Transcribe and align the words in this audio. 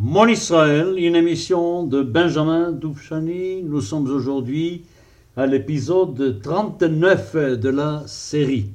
Mon 0.00 0.28
Israël, 0.28 0.94
une 0.96 1.16
émission 1.16 1.82
de 1.82 2.02
Benjamin 2.02 2.70
Doufchani. 2.70 3.64
Nous 3.64 3.80
sommes 3.80 4.08
aujourd'hui 4.08 4.84
à 5.36 5.44
l'épisode 5.44 6.40
39 6.40 7.58
de 7.58 7.68
la 7.68 8.04
série. 8.06 8.70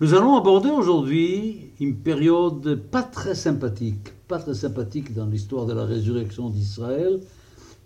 Nous 0.00 0.14
allons 0.14 0.38
aborder 0.38 0.70
aujourd'hui 0.70 1.72
une 1.80 1.96
période 1.96 2.76
pas 2.76 3.02
très 3.02 3.34
sympathique, 3.34 4.14
pas 4.26 4.38
très 4.38 4.54
sympathique 4.54 5.12
dans 5.12 5.26
l'histoire 5.26 5.66
de 5.66 5.74
la 5.74 5.84
résurrection 5.84 6.48
d'Israël. 6.48 7.20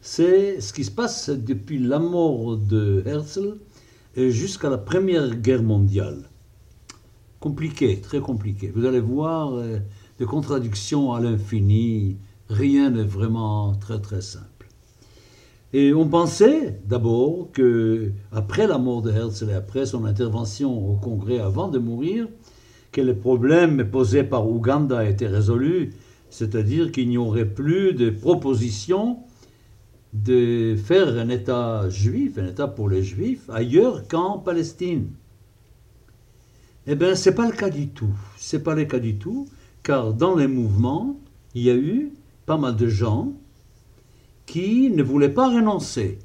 C'est 0.01 0.61
ce 0.61 0.73
qui 0.73 0.85
se 0.85 0.93
passe 0.93 1.31
depuis 1.31 1.81
la 1.81 1.99
mort 1.99 2.57
de 2.57 3.03
Herzl 3.07 3.57
jusqu'à 4.17 4.71
la 4.71 4.79
Première 4.79 5.35
Guerre 5.35 5.65
mondiale. 5.65 6.31
Compliqué, 7.41 8.01
très 8.01 8.21
compliqué. 8.21 8.73
Vous 8.73 8.85
allez 8.85 9.01
voir 9.01 9.55
euh, 9.55 9.79
des 10.21 10.27
contradictions 10.27 11.13
à 11.13 11.21
l'infini, 11.21 12.17
rien 12.49 12.91
n'est 12.91 13.03
vraiment 13.03 13.75
très 13.75 14.01
très 14.01 14.21
simple. 14.21 14.69
Et 15.73 15.93
on 15.93 16.09
pensait 16.09 16.81
d'abord 16.87 17.51
que, 17.53 18.13
après 18.33 18.67
la 18.67 18.79
mort 18.79 19.03
de 19.03 19.11
Herzl 19.11 19.51
et 19.51 19.55
après 19.55 19.85
son 19.85 20.05
intervention 20.05 20.91
au 20.91 20.95
Congrès 20.95 21.39
avant 21.39 21.69
de 21.69 21.79
mourir, 21.79 22.29
que 22.93 23.01
les 23.01 23.15
problèmes 23.15 23.91
posés 23.91 24.25
par 24.25 24.49
Ouganda 24.49 25.05
étaient 25.05 25.27
résolus, 25.27 25.93
c'est-à-dire 26.31 26.93
qu'il 26.93 27.09
n'y 27.09 27.19
aurait 27.19 27.45
plus 27.45 27.93
de 27.93 28.11
proposition 28.11 29.19
de 30.13 30.77
faire 30.77 31.09
un 31.19 31.29
État 31.29 31.89
juif, 31.91 32.39
un 32.39 32.47
État 32.47 32.69
pour 32.69 32.89
les 32.89 33.03
juifs, 33.03 33.51
ailleurs 33.51 34.09
qu'en 34.09 34.39
Palestine. 34.39 35.11
Eh 36.87 36.95
bien, 36.95 37.15
ce 37.15 37.29
n'est 37.29 37.37
pas 37.37 37.47
le 37.47 37.55
cas 37.55 37.69
du 37.69 37.89
tout. 37.89 38.15
Ce 38.39 38.57
n'est 38.57 38.63
pas 38.63 38.75
le 38.75 38.85
cas 38.85 39.01
du 39.01 39.19
tout, 39.19 39.47
car 39.83 40.15
dans 40.15 40.37
les 40.37 40.47
mouvements, 40.47 41.21
il 41.55 41.63
y 41.65 41.71
a 41.71 41.75
eu 41.77 42.13
pas 42.47 42.57
mal 42.57 42.77
de 42.77 42.89
gens 42.89 43.33
qui 44.47 44.91
ne 44.91 45.03
voulaient 45.03 45.35
pas 45.35 45.49
renoncer 45.49 46.19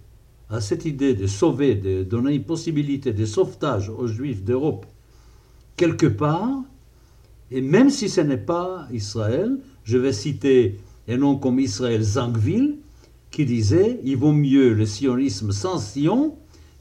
à 0.49 0.61
cette 0.61 0.85
idée 0.85 1.13
de 1.13 1.27
sauver, 1.27 1.75
de 1.75 2.03
donner 2.03 2.35
une 2.35 2.43
possibilité 2.43 3.13
de 3.13 3.25
sauvetage 3.25 3.89
aux 3.89 4.07
Juifs 4.07 4.43
d'Europe 4.43 4.85
quelque 5.81 6.05
part, 6.05 6.61
et 7.49 7.59
même 7.59 7.89
si 7.89 8.07
ce 8.07 8.21
n'est 8.21 8.37
pas 8.37 8.87
Israël, 8.93 9.57
je 9.83 9.97
vais 9.97 10.13
citer 10.13 10.79
un 11.07 11.17
nom 11.17 11.37
comme 11.37 11.59
Israël 11.59 12.03
Zangville, 12.03 12.77
qui 13.31 13.45
disait 13.45 13.99
il 14.03 14.17
vaut 14.17 14.31
mieux 14.31 14.73
le 14.73 14.85
sionisme 14.85 15.51
sans 15.51 15.79
Sion 15.79 16.35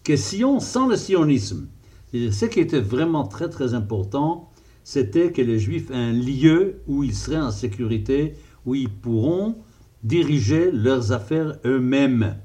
que 0.05 0.17
Sion 0.17 0.61
sans 0.61 0.87
le 0.87 0.97
sionisme. 0.97 1.67
ce 2.13 2.45
qui 2.45 2.61
était 2.61 2.81
vraiment 2.81 3.27
très 3.27 3.49
très 3.49 3.73
important, 3.73 4.51
c'était 4.85 5.33
que 5.33 5.41
les 5.41 5.59
Juifs 5.59 5.91
aient 5.91 5.95
un 5.95 6.13
lieu 6.13 6.81
où 6.87 7.03
ils 7.03 7.15
seraient 7.15 7.39
en 7.39 7.53
sécurité, 7.53 8.35
où 8.67 8.75
ils 8.75 8.91
pourront 8.91 9.57
diriger 10.03 10.71
leurs 10.73 11.13
affaires 11.13 11.57
eux-mêmes. 11.65 12.37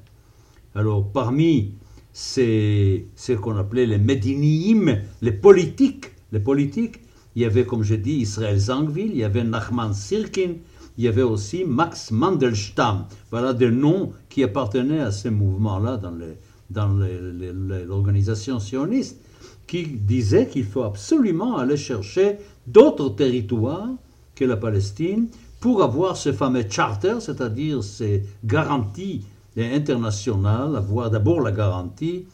Alors, 0.73 1.09
parmi 1.11 1.73
ce 2.13 3.33
qu'on 3.33 3.57
appelait 3.57 3.85
les 3.85 3.97
Médiniim, 3.97 4.99
les 5.21 5.31
politiques, 5.31 6.11
les 6.31 6.39
politiques, 6.39 6.99
il 7.35 7.41
y 7.41 7.45
avait, 7.45 7.65
comme 7.65 7.83
je 7.83 7.95
dis, 7.95 8.17
Israël 8.17 8.57
Zangville, 8.57 9.11
il 9.11 9.17
y 9.17 9.23
avait 9.23 9.43
Nachman 9.43 9.93
Sirkin, 9.93 10.53
il 10.97 11.03
y 11.03 11.07
avait 11.07 11.21
aussi 11.21 11.65
Max 11.65 12.11
Mandelstam. 12.11 13.05
Voilà 13.31 13.53
des 13.53 13.71
noms 13.71 14.13
qui 14.29 14.43
appartenaient 14.43 15.01
à 15.01 15.11
ces 15.11 15.29
mouvements-là 15.29 15.97
dans, 15.97 16.13
dans 16.69 16.87
l'organisation 16.87 18.59
sioniste, 18.59 19.19
qui 19.67 19.85
disaient 19.85 20.47
qu'il 20.47 20.63
faut 20.63 20.83
absolument 20.83 21.57
aller 21.57 21.77
chercher 21.77 22.37
d'autres 22.67 23.09
territoires 23.09 23.89
que 24.35 24.45
la 24.45 24.57
Palestine 24.57 25.27
pour 25.65 25.81
avoir 25.81 26.15
ce 26.15 26.31
fameux 26.31 26.63
charter, 26.69 27.15
c'est-à-dire 27.19 27.83
ces 27.83 28.21
garanties 28.43 29.23
internationales, 29.57 30.75
avoir 30.75 31.09
d'abord 31.09 31.41
la 31.41 31.51
garantie, 31.51 32.25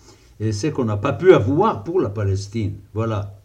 et 0.42 0.52
ce 0.52 0.68
qu'on 0.68 0.84
n'a 0.84 0.98
pas 0.98 1.14
pu 1.14 1.33
avoir 1.33 1.86
pour 1.86 2.02
la 2.02 2.10
Palestine. 2.10 2.73
Voilà. 2.94 3.39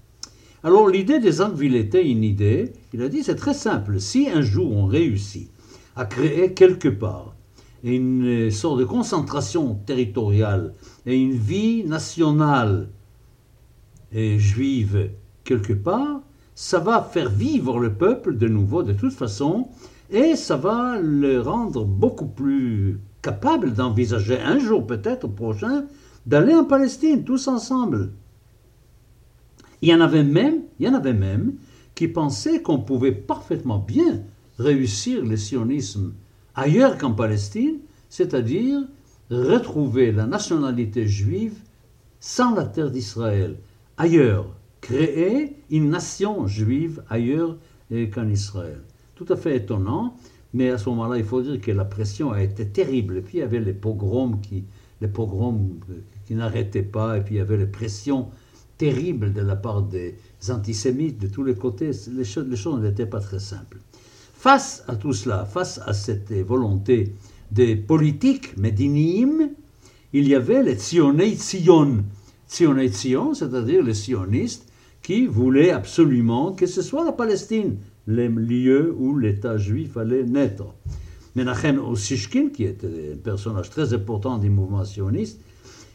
Alors 0.65 0.88
l'idée 0.88 1.21
des 1.21 1.41
Anvil 1.41 1.77
était 1.77 2.05
une 2.05 2.25
idée, 2.25 2.72
il 2.93 3.00
a 3.00 3.09
dit 3.09 3.22
c'est 3.22 3.37
très 3.37 3.55
simple, 3.55 4.00
si 4.00 4.28
un 4.28 4.41
jour 4.41 4.77
on 4.77 4.87
réussit 4.87 5.53
à 5.94 6.05
créer 6.05 6.53
quelque 6.53 6.89
part 6.89 7.37
une 7.84 8.50
sorte 8.50 8.81
de 8.81 8.84
concentration 8.84 9.77
territoriale 9.87 10.75
et 11.06 11.16
une 11.16 11.37
vie 11.37 11.84
nationale 11.84 12.89
et 14.10 14.37
juive 14.41 15.10
quelque 15.44 15.75
part, 15.75 16.22
ça 16.56 16.78
va 16.78 17.03
faire 17.03 17.28
vivre 17.28 17.78
le 17.78 17.93
peuple 17.93 18.39
de 18.39 18.49
nouveau 18.49 18.83
de 18.83 18.94
toute 18.94 19.12
façon, 19.12 19.69
et 20.11 20.37
ça 20.37 20.56
va 20.56 20.99
le 20.99 21.41
rendre 21.41 21.84
beaucoup 21.84 22.27
plus 22.27 22.99
capable 23.21 23.75
d'envisager 23.75 24.41
un 24.41 24.59
jour 24.59 24.87
peut-être 24.87 25.28
prochain 25.28 25.84
d'aller 26.25 26.55
en 26.55 26.65
Palestine 26.65 27.25
tous 27.25 27.47
ensemble. 27.47 28.11
Il 29.83 29.91
y 29.91 29.95
en 29.95 30.00
avait 30.00 30.25
même, 30.25 30.62
il 30.81 30.87
y 30.87 30.89
en 30.89 30.95
avait 30.95 31.12
même 31.12 31.53
qui 31.95 32.09
pensaient 32.09 32.62
qu'on 32.62 32.78
pouvait 32.78 33.12
parfaitement 33.12 33.78
bien 33.78 34.22
réussir 34.59 35.22
le 35.22 35.37
sionisme 35.37 36.15
ailleurs 36.55 36.97
qu'en 36.97 37.12
Palestine, 37.12 37.81
c'est-à-dire 38.09 38.81
retrouver 39.31 40.11
la 40.11 40.27
nationalité 40.27 41.06
juive 41.06 41.59
sans 42.19 42.55
la 42.55 42.65
terre 42.65 42.91
d'Israël, 42.91 43.59
ailleurs, 43.99 44.56
créer 44.86 45.56
une 45.70 45.91
nation 45.91 46.47
juive 46.47 47.02
ailleurs 47.08 47.56
qu'en 48.12 48.28
Israël. 48.28 48.80
Tout 49.16 49.26
à 49.30 49.36
fait 49.36 49.56
étonnant, 49.56 50.16
mais 50.54 50.70
à 50.70 50.78
ce 50.78 50.88
moment-là, 50.91 51.19
il 51.19 51.24
faut 51.24 51.42
dire 51.42 51.60
que 51.60 51.72
la 51.72 51.84
pression 51.84 52.30
a 52.30 52.42
été 52.42 52.69
terrible. 52.69 53.16
Et 53.16 53.20
puis 53.20 53.38
il 53.38 53.41
y 53.41 53.42
avait 53.42 53.60
les 53.60 53.72
pogroms 53.72 54.41
qui, 54.41 54.64
les 55.00 55.08
pogroms 55.08 55.80
qui 56.26 56.34
n'arrêtaient 56.34 56.82
pas, 56.82 57.19
et 57.19 57.20
puis 57.22 57.34
il 57.34 57.38
y 57.38 57.41
avait 57.41 57.56
les 57.56 57.66
pressions 57.66 58.28
terribles 58.78 59.32
de 59.32 59.41
la 59.41 59.56
part 59.56 59.82
des 59.82 60.16
antisémites 60.48 61.18
de 61.18 61.26
tous 61.26 61.42
les 61.42 61.56
côtés. 61.56 61.91
Les 62.12 62.24
choses, 62.24 62.80
n'étaient 62.80 63.06
pas 63.06 63.20
très 63.20 63.41
simples. 63.41 63.78
Face 64.34 64.84
à 64.86 64.94
tout 64.94 65.14
cela, 65.14 65.47
face 65.47 65.80
à 65.84 65.94
cette 65.94 66.32
volonté 66.32 67.14
des 67.50 67.74
politiques 67.74 68.56
médinim, 68.56 69.50
il 70.12 70.28
y 70.28 70.34
avait 70.34 70.62
les 70.62 70.76
Tzionei 70.76 71.34
Tzion. 71.34 72.04
Tzionei 72.48 72.88
Tzion, 72.88 73.34
c'est-à-dire 73.34 73.82
les 73.82 73.94
sionistes, 73.94 74.66
qui 75.06 75.28
voulait 75.28 75.71
absolument 75.71 76.50
que 76.50 76.67
ce 76.67 76.83
soit 76.83 77.05
la 77.05 77.12
Palestine, 77.12 77.77
le 78.09 78.27
lieu 78.27 78.93
où 78.99 79.17
l'État 79.17 79.56
juif 79.56 79.97
allait 79.97 80.25
naître. 80.25 80.65
Menachem 81.37 81.78
Ossishkin, 81.78 82.49
qui 82.49 82.65
était 82.65 83.12
un 83.15 83.16
personnage 83.16 83.71
très 83.71 83.95
important 83.95 84.37
du 84.37 84.50
mouvement 84.50 84.84
sioniste, 84.84 85.41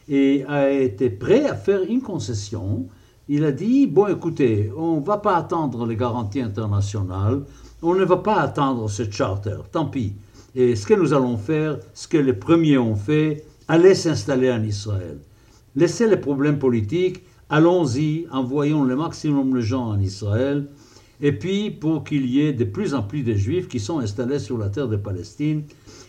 et 0.08 0.46
a 0.48 0.70
été 0.70 1.10
prêt 1.10 1.44
à 1.44 1.54
faire 1.54 1.82
une 1.82 2.00
concession. 2.00 2.86
Il 3.28 3.44
a 3.44 3.52
dit, 3.52 3.86
bon 3.86 4.06
écoutez, 4.06 4.72
on 4.74 5.00
ne 5.00 5.04
va 5.04 5.18
pas 5.18 5.36
attendre 5.36 5.84
les 5.84 5.96
garanties 5.96 6.40
internationales, 6.40 7.42
on 7.82 7.94
ne 7.94 8.06
va 8.06 8.16
pas 8.16 8.40
attendre 8.40 8.88
ce 8.88 9.02
charter, 9.10 9.58
tant 9.70 9.84
pis. 9.84 10.14
Et 10.54 10.74
ce 10.74 10.86
que 10.86 10.94
nous 10.94 11.12
allons 11.12 11.36
faire, 11.36 11.78
ce 11.92 12.08
que 12.08 12.16
les 12.16 12.32
premiers 12.32 12.78
ont 12.78 12.96
fait, 12.96 13.44
aller 13.68 13.94
s'installer 13.94 14.50
en 14.50 14.62
Israël. 14.62 15.18
Laissez 15.76 16.06
les 16.06 16.16
problèmes 16.16 16.58
politiques, 16.58 17.22
allons-y, 17.52 18.26
envoyons 18.30 18.82
le 18.82 18.96
maximum 18.96 19.52
de 19.52 19.60
gens 19.60 19.84
en 19.90 20.00
Israël, 20.00 20.68
et 21.20 21.32
puis 21.32 21.70
pour 21.70 22.02
qu'il 22.02 22.24
y 22.24 22.40
ait 22.40 22.54
de 22.54 22.64
plus 22.64 22.94
en 22.94 23.02
plus 23.02 23.22
de 23.22 23.34
juifs 23.34 23.68
qui 23.68 23.78
sont 23.78 23.98
installés 23.98 24.38
sur 24.38 24.56
la 24.56 24.70
terre 24.70 24.88
de 24.88 24.96
Palestine. 24.96 25.64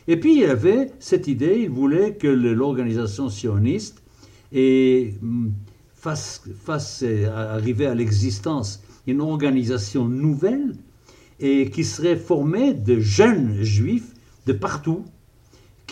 Et 0.08 0.18
puis 0.18 0.40
il 0.40 0.46
avait 0.46 0.92
cette 1.00 1.28
idée, 1.28 1.60
il 1.64 1.70
voulait 1.70 2.16
que 2.16 2.28
l'organisation 2.28 3.28
sioniste 3.28 4.02
mm, 4.54 5.50
fasse, 5.94 6.44
fasse 6.64 7.04
arriver 7.36 7.88
à 7.88 7.94
l'existence 7.94 8.82
une 9.06 9.20
organisation 9.20 10.08
nouvelle 10.08 10.78
et 11.42 11.70
qui 11.70 11.84
serait 11.84 12.16
formée 12.16 12.74
de 12.74 13.02
jeunes 13.02 13.62
juifs 13.62 14.14
de 14.46 14.54
partout 14.54 15.04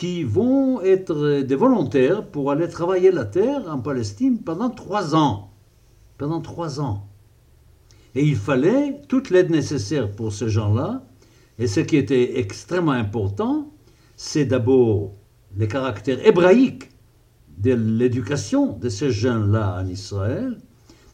qui 0.02 0.24
vont 0.24 0.82
être 0.82 1.42
des 1.42 1.54
volontaires 1.54 2.26
pour 2.26 2.50
aller 2.50 2.68
travailler 2.68 3.12
la 3.12 3.24
terre 3.24 3.72
en 3.72 3.78
Palestine 3.78 4.42
pendant 4.42 4.72
trois 4.72 5.14
ans. 5.14 5.52
Pendant 6.18 6.42
trois 6.42 6.82
ans. 6.82 7.08
Et 8.16 8.26
il 8.26 8.36
fallait 8.36 9.00
toute 9.08 9.30
l'aide 9.30 9.52
nécessaire 9.52 10.10
pour 10.10 10.34
ces 10.34 10.50
gens-là. 10.50 11.06
Et 11.60 11.68
ce 11.68 11.82
qui 11.82 11.98
était 11.98 12.40
extrêmement 12.40 12.94
important, 12.94 13.72
c'est 14.16 14.46
d'abord 14.46 15.12
le 15.56 15.68
caractère 15.68 16.26
hébraïque 16.26 16.90
de 17.60 17.76
l'éducation 17.76 18.76
de 18.76 18.90
ces 18.90 19.12
jeunes-là 19.12 19.84
en 19.84 19.88
Israël, 19.88 20.58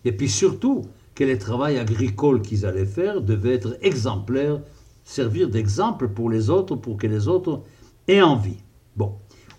et 0.06 0.14
puis 0.14 0.30
surtout 0.30 0.84
que 1.14 1.26
le 1.26 1.38
travail 1.38 1.78
agricole 1.78 2.42
qu'ils 2.42 2.66
allaient 2.66 2.86
faire 2.86 3.20
devait 3.20 3.56
être 3.56 3.78
exemplaire, 3.82 4.62
servir 5.04 5.50
d'exemple 5.50 6.08
pour 6.08 6.30
les 6.30 6.50
autres, 6.50 6.78
pour 6.78 6.96
que 6.96 7.08
les 7.08 7.28
autres 7.28 7.64
aient 8.08 8.22
envie. 8.22 8.64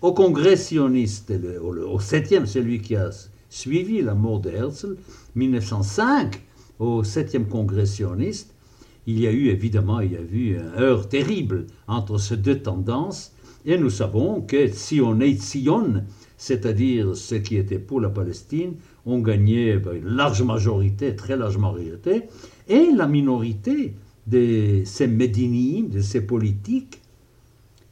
Au 0.01 0.13
congrès 0.13 0.55
sioniste, 0.55 1.33
au 1.61 1.99
septième, 1.99 2.45
celui 2.45 2.79
qui 2.79 2.95
a 2.95 3.09
suivi 3.49 4.01
la 4.01 4.15
mort 4.15 4.39
de 4.39 4.49
Herzl, 4.49 4.95
1905, 5.35 6.41
au 6.79 7.03
septième 7.03 7.47
congrès 7.49 7.85
sioniste, 7.85 8.55
il 9.07 9.19
y 9.19 9.27
a 9.27 9.31
eu 9.31 9.49
évidemment, 9.49 9.99
il 9.99 10.13
y 10.13 10.15
a 10.15 10.21
eu 10.21 10.57
un 10.57 10.79
heurt 10.79 11.09
terrible 11.09 11.67
entre 11.87 12.17
ces 12.17 12.37
deux 12.37 12.59
tendances, 12.59 13.33
et 13.65 13.77
nous 13.77 13.89
savons 13.89 14.39
que 14.39 14.69
Sion 14.71 15.19
et 15.19 15.35
Sion, 15.35 16.05
c'est-à-dire 16.37 17.17
ceux 17.17 17.39
qui 17.39 17.57
étaient 17.57 17.77
pour 17.77 17.99
la 17.99 18.09
Palestine, 18.09 18.75
ont 19.05 19.19
gagné 19.19 19.79
ben, 19.79 19.95
une 19.95 20.15
large 20.15 20.43
majorité, 20.43 21.13
très 21.13 21.35
large 21.35 21.57
majorité, 21.57 22.23
et 22.69 22.91
la 22.95 23.05
minorité 23.05 23.95
de 24.27 24.81
ces 24.85 25.07
médinim, 25.07 25.89
de 25.89 25.99
ces 25.99 26.21
politiques, 26.21 27.01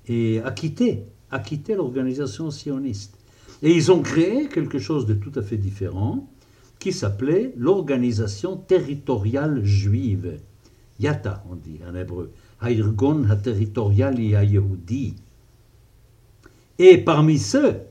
a 0.09 0.51
quitté, 0.51 1.04
a 1.31 1.39
quitté 1.39 1.75
l'organisation 1.75 2.51
sioniste. 2.51 3.18
Et 3.62 3.71
ils 3.71 3.91
ont 3.91 4.01
créé 4.01 4.47
quelque 4.47 4.79
chose 4.79 5.06
de 5.06 5.13
tout 5.13 5.31
à 5.35 5.41
fait 5.41 5.57
différent, 5.57 6.27
qui 6.79 6.94
s'appelait 6.94 7.53
l'organisation 7.57 8.56
territoriale 8.56 9.63
juive. 9.63 10.39
Yata, 11.00 11.44
on 11.50 11.56
dit 11.56 11.79
en 11.89 11.95
hébreu. 11.95 12.31
Haïrgon 12.62 13.24
ha-territoriali 13.29 14.35
ha-yehudi. 14.35 15.15
Et 16.79 16.97
parmi 17.00 17.39
ceux 17.39 17.81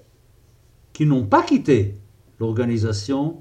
qui 0.93 1.07
n'ont 1.07 1.27
pas 1.27 1.43
quitté 1.43 1.97
l'organisation, 2.39 3.41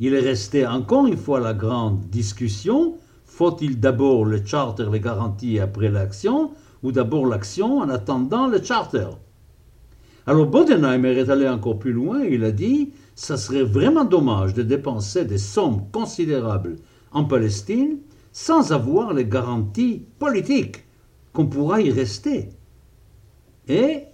il 0.00 0.14
est 0.14 0.20
resté 0.20 0.66
encore 0.66 1.06
une 1.06 1.16
fois 1.16 1.40
la 1.40 1.54
grande 1.54 2.00
discussion. 2.10 2.96
Faut-il 3.24 3.80
d'abord 3.80 4.24
le 4.24 4.44
charter, 4.44 4.88
les 4.92 5.00
garanties 5.00 5.58
après 5.58 5.88
l'action, 5.88 6.50
ou 6.82 6.92
d'abord 6.92 7.26
l'action 7.26 7.78
en 7.78 7.88
attendant 7.88 8.46
le 8.46 8.62
charter 8.62 9.08
Alors 10.26 10.46
Bodenheimer 10.46 11.18
est 11.18 11.30
allé 11.30 11.48
encore 11.48 11.78
plus 11.78 11.92
loin, 11.92 12.22
il 12.22 12.44
a 12.44 12.52
dit, 12.52 12.92
ça 13.14 13.36
serait 13.36 13.62
vraiment 13.62 14.04
dommage 14.04 14.54
de 14.54 14.62
dépenser 14.62 15.24
des 15.24 15.38
sommes 15.38 15.90
considérables 15.90 16.76
en 17.12 17.24
Palestine 17.24 17.98
sans 18.32 18.72
avoir 18.72 19.12
les 19.12 19.26
garanties 19.26 20.06
politiques 20.18 20.84
qu'on 21.32 21.46
pourra 21.46 21.80
y 21.80 21.90
rester. 21.90 22.50
Et 23.68 24.04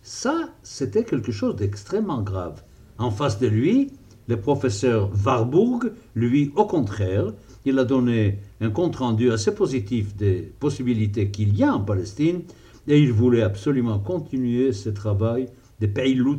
ça, 0.00 0.48
c'était 0.62 1.04
quelque 1.04 1.32
chose 1.32 1.56
d'extrêmement 1.56 2.22
grave. 2.22 2.62
En 2.98 3.10
face 3.10 3.38
de 3.38 3.46
lui, 3.46 3.92
le 4.28 4.40
professeur 4.40 5.10
Warburg, 5.24 5.92
lui, 6.14 6.52
au 6.56 6.66
contraire, 6.66 7.32
il 7.64 7.78
a 7.78 7.84
donné 7.84 8.38
un 8.60 8.70
compte-rendu 8.70 9.30
assez 9.30 9.54
positif 9.54 10.16
des 10.16 10.52
possibilités 10.58 11.30
qu'il 11.30 11.56
y 11.56 11.62
a 11.62 11.74
en 11.74 11.80
Palestine, 11.80 12.42
et 12.88 12.98
il 12.98 13.12
voulait 13.12 13.42
absolument 13.42 13.98
continuer 13.98 14.72
ce 14.72 14.88
travail 14.88 15.48
de 15.80 15.86
peilut 15.86 16.38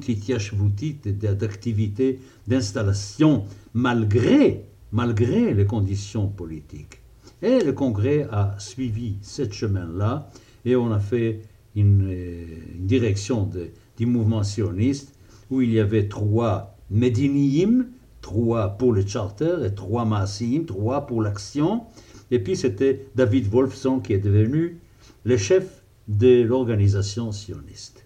d'activités 1.31 2.19
d'installation 2.47 3.45
malgré, 3.73 4.65
malgré 4.91 5.53
les 5.53 5.65
conditions 5.65 6.27
politiques. 6.27 6.99
Et 7.41 7.59
le 7.61 7.73
Congrès 7.73 8.25
a 8.31 8.55
suivi 8.57 9.17
ce 9.21 9.49
chemin-là, 9.49 10.29
et 10.65 10.75
on 10.75 10.91
a 10.91 10.99
fait 10.99 11.41
une, 11.75 12.09
euh, 12.09 12.45
direction 12.79 13.49
du 13.97 14.05
mouvement 14.05 14.43
sioniste 14.43 15.13
où 15.49 15.61
il 15.61 15.73
y 15.73 15.79
avait 15.79 16.07
trois 16.07 16.77
Mediniim, 16.89 17.87
trois 18.23 18.69
pour 18.69 18.91
le 18.93 19.05
charter 19.05 19.57
et 19.63 19.75
trois 19.75 20.05
Maasim, 20.05 20.65
trois 20.65 21.05
pour 21.05 21.21
l'action. 21.21 21.83
Et 22.31 22.39
puis 22.39 22.55
c'était 22.55 23.05
David 23.13 23.47
Wolfson 23.51 23.99
qui 23.99 24.13
est 24.13 24.19
devenu 24.19 24.79
le 25.25 25.37
chef 25.37 25.83
de 26.07 26.41
l'organisation 26.41 27.31
sioniste. 27.31 28.05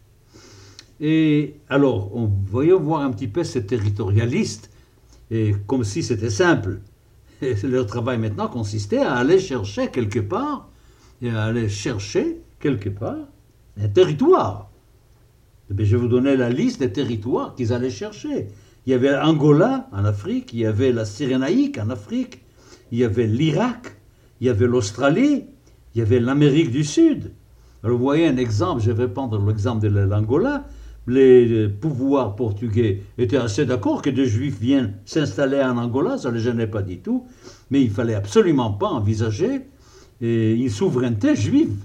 Et 0.99 1.55
alors, 1.69 2.15
on 2.15 2.25
voyait 2.25 2.73
voir 2.73 3.01
un 3.01 3.11
petit 3.11 3.27
peu 3.27 3.43
ces 3.43 3.65
territorialistes, 3.65 4.71
et 5.29 5.53
comme 5.67 5.83
si 5.83 6.03
c'était 6.03 6.29
simple. 6.29 6.81
Leur 7.63 7.85
travail 7.85 8.17
maintenant 8.17 8.47
consistait 8.47 8.97
à 8.97 9.13
aller 9.13 9.39
chercher 9.39 9.89
quelque 9.89 10.19
part, 10.19 10.69
et 11.21 11.29
à 11.29 11.45
aller 11.45 11.69
chercher 11.69 12.41
quelque 12.59 12.89
part 12.89 13.27
un 13.79 13.87
territoire. 13.87 14.71
je 15.69 15.75
vais 15.75 15.97
vous 15.97 16.07
donner 16.07 16.35
la 16.35 16.49
liste 16.49 16.79
des 16.79 16.91
territoires 16.91 17.53
qu'ils 17.55 17.73
allaient 17.73 17.91
chercher. 17.91 18.47
Il 18.87 18.91
y 18.91 18.93
avait 18.93 19.17
Angola 19.17 19.89
en 19.91 20.05
Afrique, 20.05 20.53
il 20.53 20.59
y 20.59 20.65
avait 20.65 20.93
la 20.93 21.03
Cyrénaïque 21.03 21.77
en 21.77 21.89
Afrique, 21.89 22.41
il 22.93 22.99
y 22.99 23.03
avait 23.03 23.27
l'Irak, 23.27 23.97
il 24.39 24.47
y 24.47 24.49
avait 24.49 24.65
l'Australie, 24.65 25.43
il 25.93 25.99
y 25.99 26.01
avait 26.01 26.21
l'Amérique 26.21 26.71
du 26.71 26.85
Sud. 26.85 27.33
Vous 27.83 27.97
voyez 27.97 28.29
un 28.29 28.37
exemple, 28.37 28.81
je 28.81 28.93
vais 28.93 29.09
prendre 29.09 29.45
l'exemple 29.45 29.89
de 29.89 29.89
l'Angola. 29.89 30.67
Les 31.05 31.67
pouvoirs 31.67 32.37
portugais 32.37 33.03
étaient 33.17 33.35
assez 33.35 33.65
d'accord 33.65 34.01
que 34.01 34.09
des 34.09 34.25
juifs 34.25 34.57
viennent 34.57 34.93
s'installer 35.03 35.61
en 35.61 35.77
Angola, 35.77 36.17
ça 36.17 36.29
ne 36.29 36.35
les 36.35 36.41
gênait 36.41 36.67
pas 36.67 36.81
du 36.81 36.99
tout, 36.99 37.25
mais 37.69 37.81
il 37.81 37.91
fallait 37.91 38.15
absolument 38.15 38.71
pas 38.71 38.87
envisager 38.87 39.63
une 40.21 40.69
souveraineté 40.69 41.35
juive 41.35 41.75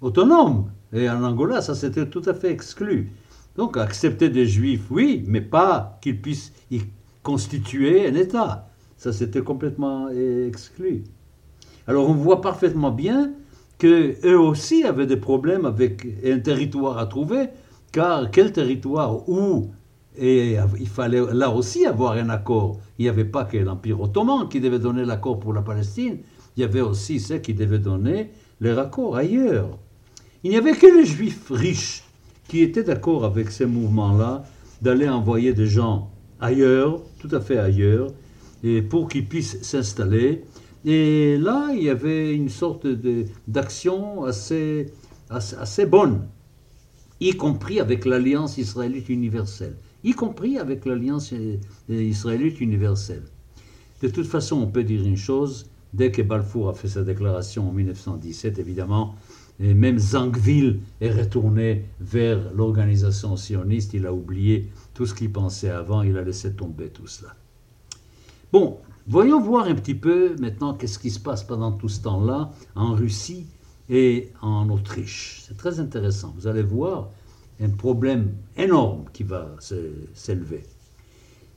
autonome. 0.00 0.72
Et 0.92 1.08
en 1.08 1.22
Angola, 1.22 1.62
ça 1.62 1.76
c'était 1.76 2.06
tout 2.06 2.22
à 2.26 2.34
fait 2.34 2.50
exclu. 2.50 3.12
Donc 3.56 3.76
accepter 3.76 4.28
des 4.28 4.46
juifs, 4.46 4.90
oui, 4.90 5.24
mais 5.26 5.40
pas 5.40 5.98
qu'ils 6.00 6.20
puissent 6.20 6.52
y 6.70 6.80
constituer 7.22 8.08
un 8.08 8.14
État. 8.14 8.68
Ça 8.96 9.12
c'était 9.12 9.42
complètement 9.42 10.08
exclu. 10.08 11.04
Alors 11.86 12.08
on 12.08 12.14
voit 12.14 12.40
parfaitement 12.40 12.90
bien 12.90 13.32
qu'eux 13.78 14.38
aussi 14.38 14.84
avaient 14.84 15.06
des 15.06 15.16
problèmes 15.16 15.66
avec 15.66 16.06
un 16.24 16.38
territoire 16.38 16.98
à 16.98 17.06
trouver, 17.06 17.48
car 17.92 18.30
quel 18.30 18.52
territoire 18.52 19.28
où 19.28 19.70
et 20.16 20.56
il 20.78 20.88
fallait 20.88 21.22
là 21.32 21.50
aussi 21.50 21.86
avoir 21.86 22.12
un 22.12 22.28
accord. 22.30 22.78
Il 22.98 23.02
n'y 23.02 23.08
avait 23.08 23.24
pas 23.24 23.44
que 23.44 23.56
l'Empire 23.56 24.00
ottoman 24.00 24.48
qui 24.48 24.60
devait 24.60 24.78
donner 24.78 25.04
l'accord 25.04 25.40
pour 25.40 25.52
la 25.52 25.62
Palestine, 25.62 26.18
il 26.56 26.60
y 26.60 26.64
avait 26.64 26.80
aussi 26.80 27.18
ceux 27.18 27.38
qui 27.38 27.52
devaient 27.52 27.80
donner 27.80 28.30
les 28.60 28.78
accords 28.78 29.16
ailleurs. 29.16 29.76
Il 30.44 30.50
n'y 30.50 30.56
avait 30.56 30.74
que 30.74 30.86
les 30.86 31.04
juifs 31.04 31.50
riches 31.50 32.03
qui 32.48 32.60
étaient 32.60 32.84
d'accord 32.84 33.24
avec 33.24 33.50
ces 33.50 33.66
mouvements-là 33.66 34.44
d'aller 34.82 35.08
envoyer 35.08 35.52
des 35.54 35.66
gens 35.66 36.10
ailleurs, 36.40 37.02
tout 37.18 37.28
à 37.32 37.40
fait 37.40 37.58
ailleurs, 37.58 38.12
et 38.62 38.82
pour 38.82 39.08
qu'ils 39.08 39.26
puissent 39.26 39.62
s'installer. 39.62 40.44
Et 40.84 41.38
là, 41.38 41.70
il 41.74 41.82
y 41.82 41.88
avait 41.88 42.34
une 42.34 42.50
sorte 42.50 42.86
d'action 43.48 44.24
assez, 44.24 44.92
assez, 45.30 45.86
bonne, 45.86 46.26
y 47.20 47.32
compris 47.32 47.80
avec 47.80 48.04
l'Alliance 48.04 48.58
israélite 48.58 49.08
universelle, 49.08 49.76
y 50.02 50.12
compris 50.12 50.58
avec 50.58 50.84
l'Alliance 50.84 51.32
israélite 51.88 52.60
universelle. 52.60 53.24
De 54.02 54.08
toute 54.08 54.26
façon, 54.26 54.56
on 54.56 54.66
peut 54.66 54.84
dire 54.84 55.02
une 55.02 55.16
chose, 55.16 55.70
dès 55.94 56.10
que 56.10 56.20
Balfour 56.20 56.68
a 56.68 56.74
fait 56.74 56.88
sa 56.88 57.02
déclaration 57.02 57.70
en 57.70 57.72
1917, 57.72 58.58
évidemment, 58.58 59.14
et 59.60 59.72
même 59.74 59.98
Zangville 59.98 60.80
est 61.00 61.12
retourné 61.12 61.84
vers 62.00 62.52
l'organisation 62.54 63.36
sioniste. 63.36 63.94
Il 63.94 64.06
a 64.06 64.12
oublié 64.12 64.68
tout 64.94 65.06
ce 65.06 65.14
qu'il 65.14 65.30
pensait 65.30 65.70
avant. 65.70 66.02
Il 66.02 66.16
a 66.18 66.22
laissé 66.22 66.52
tomber 66.54 66.88
tout 66.88 67.06
cela. 67.06 67.36
Bon, 68.52 68.78
voyons 69.06 69.40
voir 69.40 69.66
un 69.66 69.74
petit 69.74 69.94
peu 69.94 70.34
maintenant 70.40 70.74
qu'est-ce 70.74 70.98
qui 70.98 71.10
se 71.10 71.20
passe 71.20 71.44
pendant 71.44 71.72
tout 71.72 71.88
ce 71.88 72.02
temps-là 72.02 72.50
en 72.74 72.94
Russie 72.94 73.46
et 73.88 74.30
en 74.42 74.68
Autriche. 74.70 75.42
C'est 75.46 75.56
très 75.56 75.78
intéressant. 75.78 76.34
Vous 76.36 76.48
allez 76.48 76.62
voir 76.62 77.10
un 77.60 77.70
problème 77.70 78.32
énorme 78.56 79.04
qui 79.12 79.22
va 79.22 79.54
s'élever. 80.14 80.64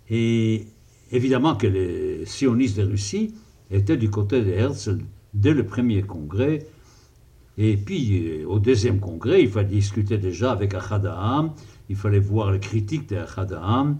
Et 0.10 0.67
évidemment 1.12 1.55
que 1.55 1.67
les 1.67 2.25
sionistes 2.25 2.77
de 2.77 2.83
Russie 2.83 3.33
étaient 3.71 3.98
du 3.98 4.12
côté 4.12 4.41
de 4.43 4.51
Herzl 4.51 5.00
dès 5.33 5.53
le 5.53 5.65
premier 5.65 6.03
congrès 6.03 6.67
et 7.57 7.75
puis, 7.75 8.41
euh, 8.41 8.47
au 8.47 8.59
deuxième 8.59 8.99
congrès, 8.99 9.41
il 9.41 9.49
fallait 9.49 9.67
discuter 9.67 10.17
déjà 10.17 10.51
avec 10.51 10.75
Achadaam, 10.75 11.53
il 11.89 11.95
fallait 11.95 12.19
voir 12.19 12.51
les 12.51 12.59
critiques 12.59 13.09
d'Achadaam. 13.09 13.97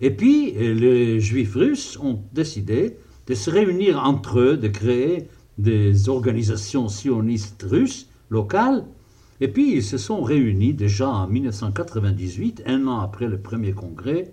Et 0.00 0.10
puis, 0.10 0.54
euh, 0.56 0.74
les 0.74 1.20
juifs 1.20 1.54
russes 1.54 1.98
ont 2.00 2.22
décidé 2.32 2.96
de 3.26 3.34
se 3.34 3.50
réunir 3.50 4.00
entre 4.04 4.38
eux, 4.38 4.56
de 4.56 4.68
créer 4.68 5.28
des 5.58 6.08
organisations 6.08 6.88
sionistes 6.88 7.66
russes 7.68 8.08
locales. 8.30 8.84
Et 9.40 9.48
puis, 9.48 9.74
ils 9.74 9.82
se 9.82 9.98
sont 9.98 10.22
réunis 10.22 10.74
déjà 10.74 11.08
en 11.08 11.26
1998, 11.26 12.62
un 12.66 12.86
an 12.86 13.00
après 13.00 13.26
le 13.26 13.38
premier 13.38 13.72
congrès. 13.72 14.32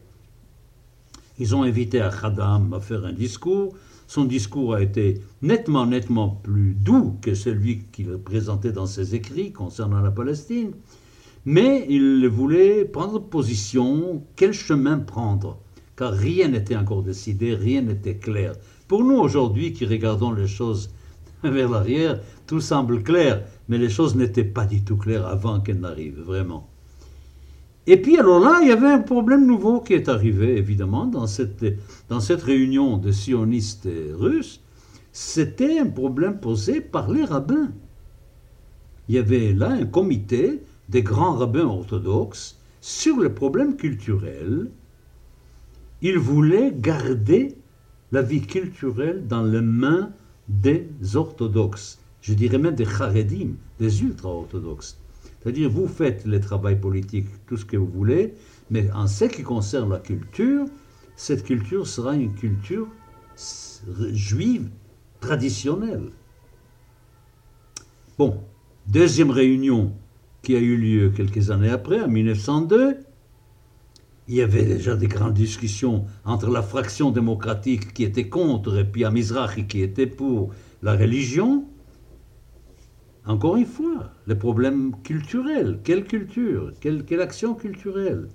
Ils 1.40 1.56
ont 1.56 1.64
invité 1.64 2.00
Achadaam 2.00 2.72
à 2.74 2.80
faire 2.80 3.06
un 3.06 3.14
discours. 3.14 3.74
Son 4.12 4.26
discours 4.26 4.74
a 4.74 4.82
été 4.82 5.22
nettement, 5.42 5.86
nettement 5.86 6.28
plus 6.28 6.74
doux 6.74 7.16
que 7.22 7.34
celui 7.34 7.84
qu'il 7.94 8.18
présentait 8.18 8.74
dans 8.74 8.86
ses 8.86 9.16
écrits 9.16 9.54
concernant 9.54 10.02
la 10.02 10.12
Palestine, 10.12 10.74
mais 11.46 11.86
il 11.88 12.28
voulait 12.28 12.84
prendre 12.84 13.22
position, 13.22 14.26
quel 14.36 14.52
chemin 14.52 15.00
prendre, 15.00 15.60
car 15.96 16.12
rien 16.12 16.50
n'était 16.50 16.76
encore 16.76 17.04
décidé, 17.04 17.56
rien 17.56 17.84
n'était 17.84 18.18
clair. 18.18 18.52
Pour 18.90 19.06
nous 19.06 19.16
aujourd'hui 19.16 19.72
qui 19.72 19.86
regardons 19.86 20.34
les 20.34 20.48
choses 20.50 20.90
vers 21.44 21.70
l'arrière, 21.70 22.20
tout 22.48 22.60
semble 22.60 23.04
clair, 23.04 23.46
mais 23.70 23.78
les 23.78 23.90
choses 23.90 24.18
n'étaient 24.18 24.44
pas 24.44 24.66
du 24.66 24.84
tout 24.84 24.98
claires 24.98 25.26
avant 25.26 25.62
qu'elles 25.62 25.80
n'arrivent, 25.80 26.20
vraiment. 26.20 26.71
Et 27.88 28.02
puis 28.02 28.18
alors 28.18 28.40
là, 28.40 28.60
il 28.62 28.68
y 28.68 28.72
avait 28.72 28.92
un 28.92 29.00
problème 29.00 29.46
nouveau 29.46 29.82
qui 29.82 29.94
est 29.94 30.08
arrivé, 30.08 30.58
évidemment, 30.58 31.06
dans 31.08 31.28
cette, 31.28 31.66
dans 32.10 32.20
cette 32.20 32.44
réunion 32.44 32.98
de 32.98 33.12
sionistes 33.12 33.90
russes, 34.14 34.62
c'était 35.12 35.80
un 35.80 35.88
problème 35.88 36.40
posé 36.40 36.80
par 36.80 37.12
les 37.12 37.26
rabbins. 37.26 37.72
Il 39.10 39.16
y 39.16 39.18
avait 39.18 39.52
là 39.54 39.72
un 39.72 39.86
comité 39.86 40.62
des 40.90 41.02
grands 41.02 41.34
rabbins 41.34 41.66
orthodoxes 41.66 42.58
sur 42.82 43.18
le 43.18 43.34
problème 43.34 43.76
culturel. 43.76 44.70
Ils 46.02 46.18
voulaient 46.18 46.74
garder 46.74 47.56
la 48.12 48.22
vie 48.22 48.42
culturelle 48.42 49.28
dans 49.28 49.44
les 49.44 49.62
mains 49.62 50.12
des 50.48 50.88
orthodoxes, 51.16 52.00
je 52.22 52.34
dirais 52.34 52.58
même 52.58 52.76
des 52.76 52.86
charedim, 52.86 53.56
des 53.80 54.04
ultra-orthodoxes. 54.04 54.98
C'est-à-dire, 55.42 55.70
vous 55.70 55.88
faites 55.88 56.26
le 56.26 56.40
travail 56.40 56.80
politique, 56.80 57.28
tout 57.48 57.58
ce 57.58 57.66
que 57.66 57.78
vous 57.78 57.88
voulez, 57.88 58.34
mais 58.70 58.92
en 58.92 59.08
ce 59.08 59.26
qui 59.26 59.44
concerne 59.44 59.90
la 59.90 60.00
culture, 60.00 60.66
cette 61.16 61.44
culture 61.44 61.88
sera 61.88 62.16
une 62.16 62.34
culture 62.34 62.88
juive 64.14 64.70
traditionnelle. 65.20 66.12
Bon, 68.18 68.44
deuxième 68.88 69.32
réunion 69.32 69.94
qui 70.44 70.56
a 70.56 70.60
eu 70.60 70.78
lieu 70.78 71.10
quelques 71.10 71.50
années 71.50 71.70
après, 71.70 72.02
en 72.02 72.08
1902, 72.08 72.98
il 74.28 74.36
y 74.36 74.42
avait 74.42 74.64
déjà 74.64 74.96
des 74.96 75.08
grandes 75.08 75.34
discussions 75.34 76.06
entre 76.24 76.50
la 76.50 76.62
fraction 76.62 77.12
démocratique 77.12 77.94
qui 77.94 78.04
était 78.04 78.30
contre 78.30 78.78
et 78.78 78.86
puis 78.86 79.04
Amizrahi 79.04 79.66
qui 79.68 79.82
était 79.82 80.08
pour 80.08 80.52
la 80.82 80.96
religion. 80.96 81.66
Encore 83.28 83.56
une 83.58 83.68
fois, 83.68 84.12
les 84.26 84.36
problèmes 84.36 84.96
culturels. 85.04 85.80
Quelle 85.84 86.06
culture 86.06 86.74
quelle, 86.80 87.22
action 87.22 87.54
culturelle? 87.54 88.28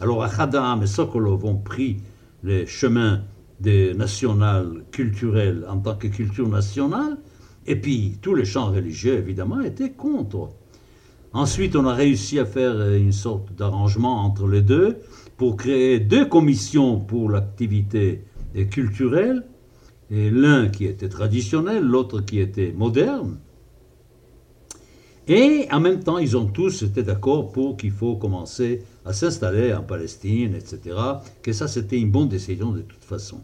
Alors 0.00 0.22
Achadam 0.22 0.80
et 0.82 0.86
Sokolov 0.86 1.44
ont 1.44 1.56
pris 1.56 1.96
le 2.44 2.64
chemin 2.64 3.22
des 3.58 3.94
nationales 3.94 4.84
culturelles 4.92 5.66
en 5.68 5.78
tant 5.78 5.96
que 5.96 6.06
culture 6.06 6.48
nationale, 6.48 7.18
et 7.66 7.74
puis 7.74 8.18
tous 8.22 8.36
les 8.36 8.44
champs 8.44 8.70
religieux, 8.70 9.14
évidemment, 9.14 9.60
étaient 9.60 9.90
contre. 9.90 10.50
Ensuite, 11.32 11.74
on 11.74 11.84
a 11.86 11.94
réussi 11.94 12.38
à 12.38 12.46
faire 12.46 12.94
une 12.94 13.12
sorte 13.12 13.52
d'arrangement 13.54 14.24
entre 14.24 14.46
les 14.46 14.62
deux, 14.62 14.98
pour 15.36 15.56
créer 15.56 15.98
deux 15.98 16.26
commissions 16.26 17.00
pour 17.00 17.28
l'activité 17.28 18.22
culturelle, 18.70 19.44
l'un 20.10 20.68
qui 20.68 20.84
était 20.84 21.08
traditionnel, 21.08 21.84
l'autre 21.84 22.20
qui 22.20 22.38
était 22.38 22.72
moderne. 22.72 23.38
Et 25.28 25.68
en 25.70 25.80
même 25.80 26.02
temps, 26.02 26.16
ils 26.16 26.36
ont 26.38 26.46
tous 26.46 26.82
été 26.82 27.02
d'accord 27.02 27.52
pour 27.52 27.76
qu'il 27.76 27.90
faut 27.90 28.16
commencer 28.16 28.82
à 29.04 29.12
s'installer 29.12 29.74
en 29.74 29.82
Palestine, 29.82 30.54
etc. 30.54 30.96
Que 31.42 31.52
ça, 31.52 31.68
c'était 31.68 31.98
une 31.98 32.10
bonne 32.10 32.28
décision 32.28 32.72
de 32.72 32.80
toute 32.80 33.04
façon. 33.04 33.42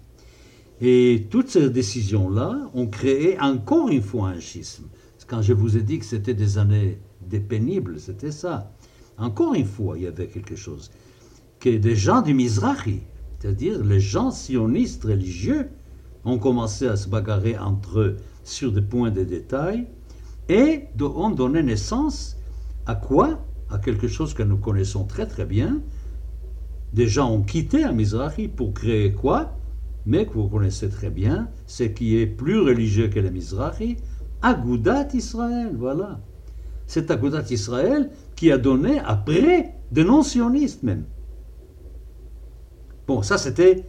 Et 0.80 1.26
toutes 1.30 1.50
ces 1.50 1.68
décisions-là 1.68 2.70
ont 2.72 2.86
créé 2.86 3.38
encore 3.38 3.90
une 3.90 4.02
fois 4.02 4.28
un 4.28 4.40
schisme. 4.40 4.84
Quand 5.26 5.42
je 5.42 5.52
vous 5.52 5.76
ai 5.76 5.82
dit 5.82 5.98
que 5.98 6.04
c'était 6.06 6.34
des 6.34 6.58
années 6.58 6.98
des 7.20 7.40
pénibles, 7.40 8.00
c'était 8.00 8.32
ça. 8.32 8.72
Encore 9.18 9.54
une 9.54 9.66
fois, 9.66 9.96
il 9.96 10.04
y 10.04 10.06
avait 10.06 10.26
quelque 10.26 10.56
chose 10.56 10.90
que 11.60 11.70
des 11.70 11.96
gens 11.96 12.20
du 12.20 12.34
Mizrahi, 12.34 13.00
c'est-à-dire 13.38 13.82
les 13.82 14.00
gens 14.00 14.30
sionistes 14.30 15.04
religieux, 15.04 15.68
ont 16.24 16.38
commencé 16.38 16.86
à 16.86 16.96
se 16.96 17.08
bagarrer 17.08 17.56
entre 17.58 18.00
eux 18.00 18.16
sur 18.42 18.72
des 18.72 18.82
points 18.82 19.10
de 19.10 19.24
détail 19.24 19.86
et 20.48 20.88
ont 21.00 21.30
donné 21.30 21.62
naissance 21.62 22.36
à 22.86 22.94
quoi? 22.94 23.44
À 23.70 23.78
quelque 23.78 24.08
chose 24.08 24.34
que 24.34 24.42
nous 24.42 24.58
connaissons 24.58 25.04
très 25.04 25.26
très 25.26 25.46
bien. 25.46 25.80
Des 26.92 27.08
gens 27.08 27.30
ont 27.30 27.42
quitté 27.42 27.84
Mizrahi 27.92 28.48
pour 28.48 28.72
créer 28.74 29.12
quoi? 29.12 29.58
Mais 30.06 30.26
que 30.26 30.34
vous 30.34 30.48
connaissez 30.48 30.88
très 30.90 31.10
bien, 31.10 31.48
ce 31.66 31.84
qui 31.84 32.18
est 32.18 32.26
plus 32.26 32.60
religieux 32.60 33.08
que 33.08 33.18
le 33.20 33.30
Mizrahi, 33.30 33.96
Agudat 34.42 35.08
Israël, 35.14 35.74
voilà. 35.74 36.20
C'est 36.86 37.10
Agudat 37.10 37.44
Israël 37.50 38.10
qui 38.36 38.52
a 38.52 38.58
donné 38.58 39.00
après 39.00 39.74
des 39.90 40.04
non-sionistes 40.04 40.82
même. 40.82 41.04
Bon, 43.06 43.22
ça 43.22 43.38
c'était 43.38 43.84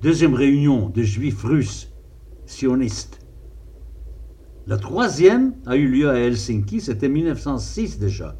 deuxième 0.00 0.34
réunion 0.34 0.88
des 0.88 1.04
juifs 1.04 1.42
russes 1.42 1.92
sionistes. 2.46 3.18
La 4.68 4.76
troisième 4.76 5.54
a 5.64 5.76
eu 5.76 5.88
lieu 5.88 6.10
à 6.10 6.18
Helsinki, 6.18 6.82
c'était 6.82 7.08
1906 7.08 7.98
déjà. 7.98 8.36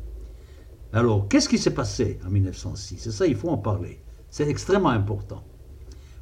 Alors, 0.92 1.26
qu'est-ce 1.26 1.48
qui 1.48 1.56
s'est 1.56 1.72
passé 1.72 2.18
en 2.26 2.28
1906 2.28 2.98
C'est 2.98 3.12
ça, 3.12 3.26
il 3.26 3.34
faut 3.34 3.48
en 3.48 3.56
parler. 3.56 4.02
C'est 4.28 4.46
extrêmement 4.46 4.90
important. 4.90 5.42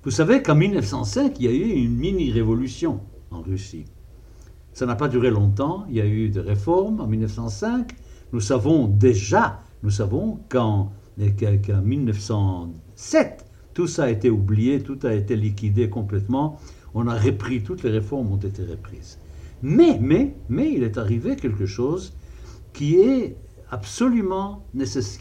Vous 0.05 0.13
savez 0.13 0.45
qu'en 0.45 0.55
1905, 0.55 1.41
il 1.41 1.47
y 1.47 1.49
a 1.49 1.51
eu 1.51 1.73
une 1.73 1.97
mini-révolution 1.97 3.01
en 3.33 3.43
Russie. 3.43 3.87
Ça 4.73 4.87
n'a 4.87 4.95
pas 4.95 5.09
duré 5.09 5.29
longtemps, 5.29 5.85
il 5.89 5.97
y 5.97 6.01
a 6.01 6.07
eu 6.07 6.29
des 6.29 6.39
réformes 6.39 7.01
en 7.01 7.09
1905. 7.09 7.91
Nous 8.33 8.41
savons 8.41 8.87
déjà, 8.87 9.61
nous 9.83 9.91
savons 9.91 10.39
qu'en 10.49 10.93
1907, 11.19 13.45
tout 13.75 13.89
ça 13.89 14.05
a 14.05 14.11
été 14.11 14.31
oublié, 14.31 14.85
tout 14.85 15.01
a 15.03 15.13
été 15.13 15.35
liquidé 15.35 15.91
complètement. 15.91 16.61
On 16.95 17.09
a 17.09 17.19
repris, 17.19 17.65
toutes 17.65 17.83
les 17.83 17.91
réformes 17.91 18.31
ont 18.31 18.37
été 18.37 18.63
reprises. 18.63 19.19
Mais, 19.63 19.99
il 20.51 20.83
est 20.83 20.99
arrivé 20.99 21.37
quelque 21.37 21.67
chose 21.67 22.15
qui 22.73 22.97
est 22.97 23.37
absolument, 23.71 24.67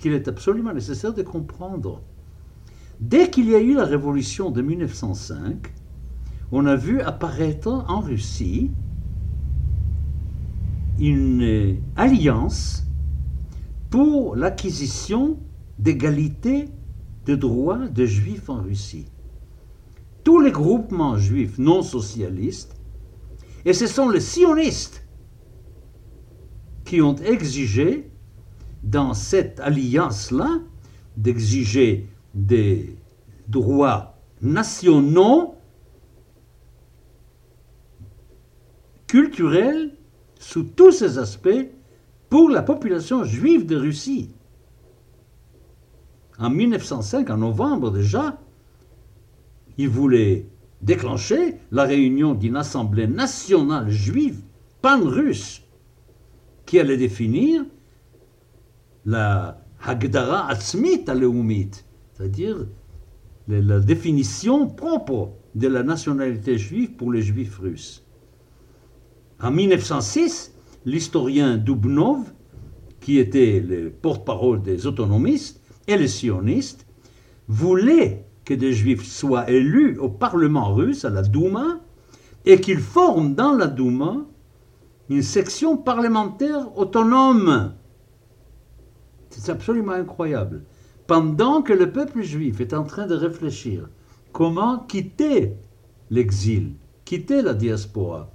qu'il 0.01 0.13
est 0.13 0.27
absolument 0.27 0.73
nécessaire 0.73 1.13
de 1.13 1.23
comprendre. 1.23 2.01
Dès 2.99 3.29
qu'il 3.29 3.49
y 3.49 3.55
a 3.55 3.61
eu 3.61 3.75
la 3.75 3.85
révolution 3.85 4.51
de 4.51 4.61
1905, 4.61 5.73
on 6.51 6.65
a 6.65 6.75
vu 6.75 7.01
apparaître 7.01 7.85
en 7.87 7.99
Russie 8.01 8.71
une 10.99 11.77
alliance 11.95 12.85
pour 13.89 14.35
l'acquisition 14.35 15.39
d'égalité 15.79 16.69
de 17.25 17.35
droits 17.35 17.87
de 17.87 18.05
juifs 18.05 18.49
en 18.49 18.61
Russie. 18.61 19.07
Tous 20.23 20.39
les 20.39 20.51
groupements 20.51 21.17
juifs 21.17 21.57
non 21.57 21.81
socialistes, 21.81 22.74
et 23.65 23.73
ce 23.73 23.87
sont 23.87 24.09
les 24.09 24.19
sionistes 24.19 25.05
qui 26.85 27.01
ont 27.01 27.15
exigé, 27.15 28.09
dans 28.83 29.15
cette 29.15 29.59
alliance-là, 29.59 30.59
d'exiger 31.17 32.07
des 32.35 32.95
droits 33.47 34.19
nationaux, 34.41 35.55
culturels, 39.07 39.97
sous 40.39 40.63
tous 40.63 40.91
ces 40.91 41.17
aspects, 41.17 41.71
pour 42.29 42.49
la 42.49 42.61
population 42.61 43.23
juive 43.23 43.65
de 43.65 43.75
Russie. 43.75 44.31
En 46.37 46.51
1905, 46.51 47.29
en 47.29 47.37
novembre 47.37 47.89
déjà, 47.91 48.39
il 49.77 49.89
voulait 49.89 50.47
déclencher 50.85 51.55
la 51.71 51.83
réunion 51.83 52.35
d'une 52.35 52.55
assemblée 52.55 53.07
nationale 53.07 53.89
juive 53.89 54.41
pan-russe 54.81 55.63
qui 56.65 56.79
allait 56.79 56.97
définir 56.97 57.65
la 59.05 59.61
Hagdara 59.83 60.47
Atzmit 60.47 61.03
Aleumit, 61.07 61.71
c'est-à-dire 62.13 62.67
la 63.47 63.79
définition 63.79 64.67
propre 64.67 65.33
de 65.55 65.67
la 65.67 65.83
nationalité 65.83 66.57
juive 66.57 66.93
pour 66.93 67.11
les 67.11 67.21
juifs 67.21 67.57
russes. 67.59 68.03
En 69.41 69.51
1906, 69.51 70.53
l'historien 70.85 71.57
Dubnov, 71.57 72.31
qui 72.99 73.17
était 73.17 73.59
le 73.59 73.89
porte-parole 73.89 74.61
des 74.61 74.87
autonomistes, 74.87 75.61
et 75.87 75.97
les 75.97 76.07
sionistes 76.07 76.85
voulaient 77.47 78.24
que 78.45 78.53
des 78.53 78.73
juifs 78.73 79.05
soient 79.05 79.49
élus 79.49 79.97
au 79.97 80.07
Parlement 80.07 80.73
russe, 80.73 81.03
à 81.03 81.09
la 81.09 81.23
Douma, 81.23 81.81
et 82.45 82.61
qu'ils 82.61 82.79
forment 82.79 83.33
dans 83.33 83.53
la 83.53 83.67
Douma 83.67 84.25
une 85.09 85.23
section 85.23 85.77
parlementaire 85.77 86.77
autonome. 86.77 87.73
C'est 89.29 89.51
absolument 89.51 89.93
incroyable. 89.93 90.63
Pendant 91.07 91.61
que 91.61 91.73
le 91.73 91.91
peuple 91.91 92.21
juif 92.21 92.61
est 92.61 92.73
en 92.73 92.83
train 92.83 93.05
de 93.05 93.15
réfléchir 93.15 93.89
comment 94.31 94.79
quitter 94.79 95.53
l'exil, 96.09 96.73
quitter 97.03 97.41
la 97.41 97.53
diaspora, 97.53 98.31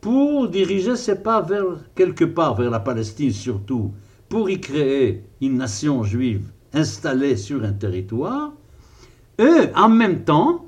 pour 0.00 0.48
diriger 0.48 0.96
ses 0.96 1.16
pas 1.16 1.42
vers 1.42 1.64
quelque 1.94 2.24
part, 2.24 2.54
vers 2.54 2.70
la 2.70 2.80
Palestine 2.80 3.32
surtout, 3.32 3.92
pour 4.28 4.50
y 4.50 4.60
créer 4.60 5.24
une 5.40 5.56
nation 5.56 6.02
juive 6.02 6.50
installés 6.72 7.36
sur 7.36 7.64
un 7.64 7.72
territoire, 7.72 8.52
eux, 9.40 9.70
en 9.74 9.88
même 9.88 10.24
temps, 10.24 10.66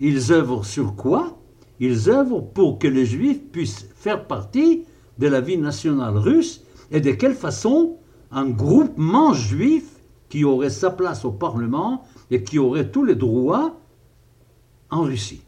ils 0.00 0.32
œuvrent 0.32 0.64
sur 0.64 0.96
quoi? 0.96 1.38
Ils 1.80 2.08
œuvrent 2.08 2.44
pour 2.52 2.78
que 2.78 2.88
les 2.88 3.06
Juifs 3.06 3.42
puissent 3.50 3.88
faire 3.96 4.26
partie 4.26 4.84
de 5.18 5.26
la 5.26 5.40
vie 5.40 5.58
nationale 5.58 6.16
russe 6.16 6.62
et 6.90 7.00
de 7.00 7.12
quelle 7.12 7.34
façon 7.34 7.96
un 8.30 8.48
groupement 8.48 9.32
juif 9.32 9.84
qui 10.28 10.44
aurait 10.44 10.70
sa 10.70 10.90
place 10.90 11.24
au 11.24 11.30
Parlement 11.30 12.04
et 12.30 12.42
qui 12.42 12.58
aurait 12.58 12.90
tous 12.90 13.04
les 13.04 13.14
droits 13.14 13.76
en 14.90 15.02
Russie. 15.02 15.42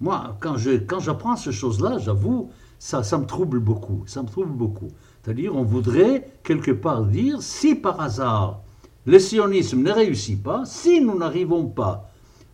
Moi, 0.00 0.36
quand 0.40 0.56
je, 0.56 0.72
quand 0.72 1.00
j'apprends 1.00 1.36
ces 1.36 1.52
choses-là, 1.52 1.98
j'avoue, 1.98 2.50
ça, 2.78 3.02
ça 3.02 3.18
me 3.18 3.24
trouble 3.24 3.60
beaucoup. 3.60 4.02
Ça 4.06 4.22
me 4.22 4.28
trouble 4.28 4.52
beaucoup. 4.52 4.88
C'est-à-dire, 5.22 5.56
on 5.56 5.62
voudrait 5.62 6.30
quelque 6.42 6.70
part 6.70 7.04
dire, 7.04 7.40
si 7.42 7.74
par 7.74 8.00
hasard 8.00 8.60
le 9.06 9.18
sionisme 9.18 9.82
ne 9.82 9.92
réussit 9.92 10.42
pas, 10.42 10.64
si 10.64 11.00
nous 11.00 11.16
n'arrivons 11.16 11.66
pas 11.66 12.10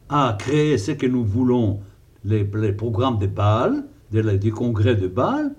à 0.09 0.37
créer 0.39 0.77
ce 0.77 0.93
que 0.93 1.07
nous 1.07 1.25
voulons, 1.25 1.81
les, 2.25 2.45
programmes 2.45 3.19
de 3.19 3.27
Bâle, 3.27 3.85
du 4.11 4.53
congrès 4.53 4.95
de 4.95 5.09
Bâle, 5.09 5.55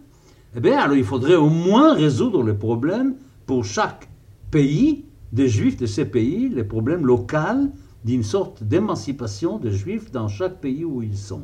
eh 0.56 0.60
bien, 0.60 0.78
alors 0.78 0.96
il 0.96 1.04
faudrait 1.04 1.36
au 1.36 1.50
moins 1.50 1.96
résoudre 1.96 2.44
les 2.44 2.54
problèmes 2.54 3.16
pour 3.48 3.66
chaque 3.66 4.08
pays 4.52 5.06
des 5.32 5.48
juifs 5.48 5.78
de 5.78 5.88
ces 5.88 6.06
pays, 6.06 6.48
les 6.50 6.64
problèmes 6.64 7.08
locaux 7.08 7.72
d'une 8.06 8.22
sorte 8.22 8.64
d'émancipation 8.64 9.58
des 9.58 9.72
juifs 9.72 10.12
dans 10.12 10.28
chaque 10.28 10.62
pays 10.62 10.86
où 10.86 11.02
ils 11.02 11.18
sont. 11.18 11.44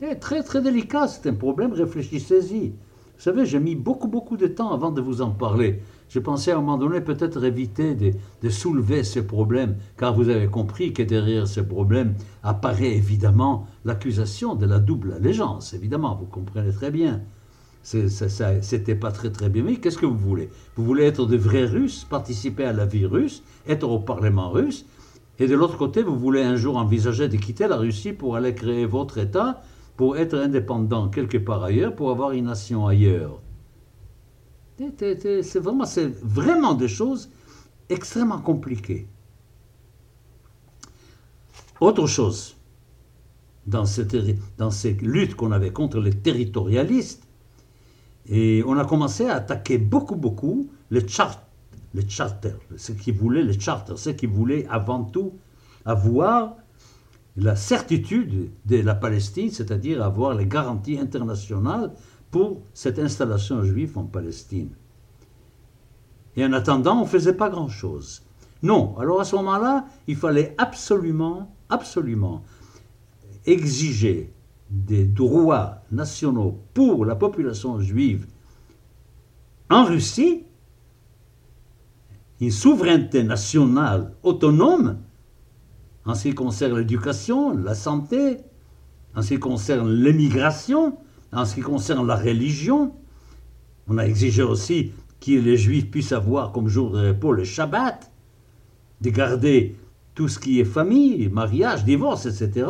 C'est 0.00 0.16
très 0.16 0.42
très 0.42 0.60
délicat, 0.60 1.06
c'est 1.06 1.28
un 1.28 1.34
problème, 1.34 1.72
réfléchissez-y. 1.72 2.70
Vous 2.70 3.22
savez, 3.22 3.46
j'ai 3.46 3.60
mis 3.60 3.76
beaucoup 3.76 4.08
beaucoup 4.08 4.36
de 4.36 4.48
temps 4.48 4.72
avant 4.72 4.90
de 4.90 5.00
vous 5.00 5.22
en 5.22 5.30
parler. 5.30 5.80
Je 6.12 6.18
pensais 6.18 6.50
à 6.50 6.58
un 6.58 6.60
moment 6.60 6.76
donné 6.76 7.00
peut-être 7.00 7.42
éviter 7.42 7.94
de, 7.94 8.48
soulever 8.50 9.02
ces 9.02 9.26
problèmes, 9.26 9.76
car 9.96 10.12
vous 10.12 10.28
avez 10.28 10.46
compris 10.46 10.92
que 10.92 11.02
derrière 11.02 11.48
ces 11.48 11.66
problèmes 11.66 12.16
apparaît 12.42 12.94
évidemment 12.94 13.66
l'accusation 13.86 14.54
de 14.54 14.66
la 14.66 14.78
double 14.78 15.14
allégeance, 15.14 15.72
évidemment, 15.72 16.14
vous 16.14 16.26
comprenez 16.26 16.70
très 16.70 16.90
bien. 16.90 17.22
C'était 17.82 18.94
pas 18.94 19.10
très 19.10 19.30
très 19.30 19.48
bien. 19.48 19.62
Mais 19.62 19.76
qu'est-ce 19.76 19.96
que 19.96 20.04
vous 20.04 20.18
voulez? 20.18 20.50
Vous 20.76 20.84
voulez 20.84 21.04
être 21.04 21.24
de 21.24 21.38
vrais 21.38 21.64
Russes, 21.64 22.04
participer 22.04 22.64
à 22.64 22.74
la 22.74 22.84
vie 22.84 23.06
russe, 23.06 23.42
être 23.66 23.88
au 23.88 23.98
Parlement 23.98 24.50
russe, 24.50 24.84
et 25.38 25.46
de 25.46 25.54
l'autre 25.54 25.78
côté, 25.78 26.02
vous 26.02 26.18
voulez 26.18 26.42
un 26.42 26.56
jour 26.56 26.76
envisager 26.76 27.28
de 27.28 27.38
quitter 27.38 27.68
la 27.68 27.78
Russie 27.78 28.12
pour 28.12 28.36
aller 28.36 28.54
créer 28.54 28.84
votre 28.84 29.16
État, 29.16 29.62
pour 29.96 30.18
être 30.18 30.34
indépendant 30.34 31.08
quelque 31.08 31.38
part 31.38 31.64
ailleurs, 31.64 31.96
pour 31.96 32.10
avoir 32.10 32.32
une 32.32 32.44
nation 32.44 32.86
ailleurs? 32.86 33.40
C'est 34.78 35.58
vraiment, 35.58 35.84
vraiment 36.22 36.74
des 36.74 36.88
choses 36.88 37.30
extrêmement 37.88 38.40
compliquées. 38.40 39.06
Autre 41.80 42.06
chose, 42.06 42.56
dans, 43.66 43.84
ces 43.84 44.92
luttes 44.94 45.34
qu'on 45.34 45.52
avait 45.52 45.72
contre 45.72 46.00
les 46.00 46.12
territorialistes, 46.12 47.26
et 48.28 48.62
on 48.66 48.78
a 48.78 48.84
commencé 48.84 49.26
à 49.26 49.34
attaquer 49.34 49.78
beaucoup, 49.78 50.14
beaucoup 50.14 50.70
les, 50.90 51.06
char 51.08 51.42
les 51.92 52.08
charters, 52.08 52.56
ceux 52.76 52.94
qui 52.94 53.10
voulaient 53.10 53.42
les 53.42 53.58
charters, 53.58 53.98
ceux 53.98 54.12
qui 54.12 54.26
voulaient 54.26 54.66
avant 54.70 55.02
tout 55.02 55.32
avoir 55.84 56.54
la 57.36 57.56
certitude 57.56 58.50
de 58.66 58.76
la 58.76 58.94
Palestine, 58.94 59.50
c'est-à-dire 59.50 60.02
avoir 60.02 60.34
les 60.34 60.46
garanties 60.46 60.98
internationales 60.98 61.92
pour 62.32 62.62
cette 62.74 62.98
installation 62.98 63.62
juive 63.62 63.96
en 63.96 64.04
Palestine. 64.04 64.70
Et 66.34 66.44
en 66.44 66.52
attendant, 66.52 66.96
on 66.96 67.02
ne 67.02 67.06
faisait 67.06 67.36
pas 67.36 67.50
grand-chose. 67.50 68.22
Non, 68.62 68.96
alors 68.98 69.20
à 69.20 69.24
ce 69.24 69.36
moment-là, 69.36 69.86
il 70.08 70.16
fallait 70.16 70.54
absolument, 70.58 71.54
absolument 71.68 72.42
exiger 73.44 74.32
des 74.70 75.04
droits 75.04 75.82
nationaux 75.92 76.58
pour 76.72 77.04
la 77.04 77.14
population 77.14 77.78
juive 77.80 78.26
en 79.68 79.84
Russie, 79.84 80.44
une 82.40 82.50
souveraineté 82.50 83.22
nationale 83.22 84.14
autonome 84.22 84.98
en 86.04 86.14
ce 86.14 86.28
qui 86.28 86.34
concerne 86.34 86.78
l'éducation, 86.78 87.56
la 87.56 87.74
santé, 87.74 88.38
en 89.14 89.22
ce 89.22 89.34
qui 89.34 89.38
concerne 89.38 89.92
l'émigration, 89.92 90.96
en 91.32 91.44
ce 91.44 91.54
qui 91.54 91.60
concerne 91.60 92.06
la 92.06 92.16
religion. 92.16 92.92
On 93.88 93.98
a 93.98 94.06
exigé 94.06 94.42
aussi 94.42 94.92
que 95.20 95.32
les 95.32 95.56
juifs 95.56 95.90
puissent 95.90 96.12
avoir 96.12 96.52
comme 96.52 96.68
jour 96.68 96.90
de 96.90 97.08
repos 97.08 97.32
le 97.32 97.44
Shabbat, 97.44 98.10
de 99.00 99.10
garder 99.10 99.76
tout 100.14 100.28
ce 100.28 100.38
qui 100.38 100.60
est 100.60 100.64
famille, 100.64 101.28
mariage, 101.28 101.84
divorce, 101.84 102.26
etc. 102.26 102.66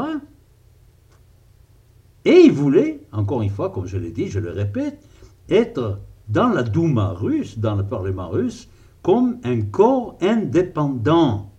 Et 2.25 2.43
il 2.45 2.53
voulait, 2.53 3.01
encore 3.11 3.43
une 3.43 3.51
fois, 3.51 3.71
comme 3.71 3.87
je 3.87 3.99
l'ai 3.99 4.13
dit, 4.13 4.29
je 4.29 4.39
le 4.39 4.51
répète, 4.51 5.09
être 5.49 6.01
dans 6.29 6.49
la 6.49 6.63
Douma 6.63 7.11
russe, 7.11 7.59
dans 7.59 7.75
le 7.75 7.85
Parlement 7.85 8.29
russe, 8.29 8.69
comme 9.03 9.39
un 9.43 9.63
corps 9.63 10.17
indépendant. 10.21 11.51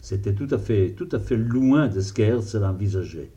C'était 0.00 0.34
tout 0.34 0.48
à 0.50 0.58
fait, 0.58 0.92
tout 0.92 1.08
à 1.12 1.18
fait 1.18 1.36
loin 1.36 1.88
de 1.88 2.00
ce 2.00 2.12
qu'Herzl 2.12 2.64
envisageait. 2.64 3.32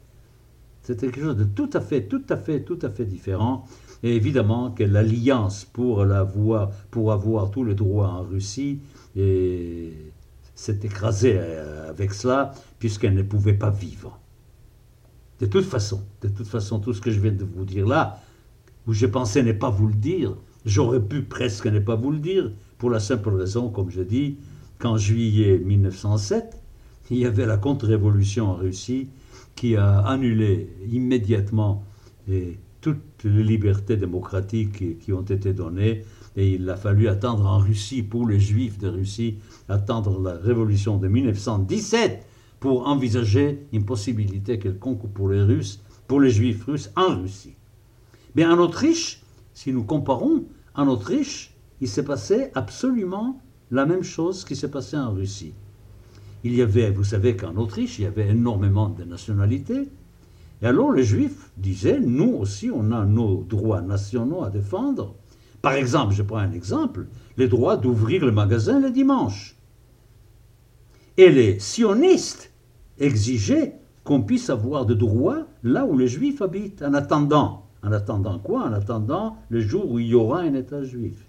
C'était 0.90 1.12
quelque 1.12 1.22
chose 1.22 1.38
de 1.38 1.44
tout 1.44 1.70
à 1.74 1.82
fait, 1.82 2.08
tout 2.08 2.24
à 2.30 2.36
fait, 2.36 2.62
tout 2.64 2.80
à 2.82 2.90
fait 2.90 3.06
différent. 3.06 3.68
Et 4.02 4.16
évidemment 4.16 4.72
que 4.72 4.84
l'alliance 4.84 5.64
pour, 5.64 6.02
avoir, 6.02 6.72
pour 6.90 7.12
avoir 7.12 7.52
tous 7.52 7.64
les 7.64 7.76
droits 7.76 8.08
en 8.08 8.24
Russie 8.24 8.80
s'est 9.14 10.80
écrasée 10.82 11.36
euh, 11.38 11.92
avec 11.92 12.12
cela, 12.12 12.56
puisqu'elle 12.80 13.14
ne 13.14 13.22
pouvait 13.22 13.54
pas 13.54 13.70
vivre. 13.70 14.20
De 15.40 15.46
toute 15.46 15.66
façon, 15.66 16.02
de 16.24 16.28
toute 16.28 16.48
façon, 16.48 16.80
tout 16.80 16.94
ce 16.94 17.02
que 17.02 17.12
je 17.12 17.20
viens 17.20 17.34
de 17.34 17.46
vous 17.46 17.66
dire 17.66 17.86
là, 17.86 18.20
où 18.88 18.94
je 18.94 19.06
pensais 19.06 19.44
ne 19.44 19.52
pas 19.52 19.70
vous 19.70 19.86
le 19.86 19.94
dire, 19.94 20.38
j'aurais 20.66 21.04
pu 21.04 21.22
presque 21.22 21.68
ne 21.68 21.78
pas 21.78 21.98
vous 21.98 22.10
le 22.10 22.20
dire, 22.20 22.52
pour 22.80 22.90
la 22.90 23.00
simple 23.00 23.30
raison, 23.30 23.70
comme 23.70 23.92
je 23.92 24.02
dis, 24.02 24.40
qu'en 24.80 24.98
juillet 24.98 25.60
1907, 25.60 26.60
il 27.12 27.18
y 27.18 27.28
avait 27.28 27.46
la 27.46 27.58
contre-révolution 27.58 28.48
en 28.48 28.56
Russie 28.56 29.10
qui 29.60 29.76
a 29.76 30.00
annulé 30.00 30.70
immédiatement 30.90 31.84
toutes 32.80 33.26
les 33.26 33.44
libertés 33.44 33.98
démocratiques 33.98 35.00
qui 35.00 35.12
ont 35.12 35.24
été 35.24 35.52
données. 35.52 36.06
Et 36.38 36.54
il 36.54 36.70
a 36.70 36.78
fallu 36.78 37.10
attendre 37.10 37.46
en 37.46 37.58
Russie, 37.58 38.02
pour 38.02 38.26
les 38.26 38.40
juifs 38.40 38.78
de 38.78 38.88
Russie, 38.88 39.36
attendre 39.68 40.22
la 40.22 40.36
révolution 40.36 40.96
de 40.96 41.10
1917 41.10 42.26
pour 42.62 42.88
envisager 42.88 43.66
une 43.74 43.84
possibilité 43.84 44.60
quelconque 44.60 45.12
pour 45.14 45.28
les 45.28 45.42
Russes, 45.42 45.84
pour 46.08 46.22
les 46.22 46.30
Juifs 46.30 46.64
russes 46.64 46.90
en 46.96 47.20
Russie. 47.20 47.56
Mais 48.36 48.46
en 48.46 48.60
Autriche, 48.60 49.22
si 49.54 49.74
nous 49.74 49.84
comparons, 49.84 50.46
en 50.74 50.88
Autriche, 50.88 51.54
il 51.82 51.90
s'est 51.90 52.06
passé 52.06 52.52
absolument 52.56 53.42
la 53.72 53.86
même 53.86 54.04
chose 54.04 54.46
qui 54.46 54.56
s'est 54.56 54.72
passé 54.72 54.96
en 54.96 55.12
Russie. 55.12 55.54
Il 56.44 56.56
y 56.56 56.62
avait, 56.62 56.92
vous 56.92 57.04
savez 57.04 57.36
qu'en 57.36 57.56
Autriche, 57.56 58.00
il 58.00 58.04
y 58.04 58.06
avait 58.06 58.30
énormément 58.30 58.90
de 58.90 59.04
nationalités. 59.04 59.90
Et 60.62 60.66
alors 60.66 60.92
les 60.92 61.04
Juifs 61.04 61.50
disaient, 61.58 62.00
nous 62.00 62.34
aussi, 62.34 62.70
on 62.74 62.92
a 62.92 63.06
nos 63.06 63.44
droits 63.44 63.82
nationaux 63.82 64.44
à 64.44 64.50
défendre. 64.50 65.16
Par 65.62 65.74
exemple, 65.74 66.14
je 66.14 66.24
prends 66.24 66.38
un 66.38 66.52
exemple, 66.52 67.08
les 67.38 67.48
droits 67.48 67.78
d'ouvrir 67.78 68.26
le 68.26 68.32
magasin 68.32 68.80
le 68.80 68.92
dimanche. 68.92 69.56
Et 71.18 71.30
les 71.30 71.60
sionistes 71.60 72.52
exigeaient 72.98 73.76
qu'on 74.06 74.22
puisse 74.22 74.50
avoir 74.50 74.86
de 74.86 74.94
droits 74.94 75.48
là 75.64 75.86
où 75.86 75.98
les 75.98 76.08
juifs 76.08 76.42
habitent, 76.42 76.82
en 76.82 76.94
attendant. 76.94 77.66
En 77.84 77.92
attendant 77.92 78.40
quoi? 78.40 78.64
En 78.64 78.74
attendant 78.74 79.38
le 79.50 79.60
jour 79.62 79.90
où 79.90 80.00
il 80.00 80.08
y 80.08 80.16
aura 80.16 80.42
un 80.42 80.54
État 80.54 80.84
juif. 80.84 81.26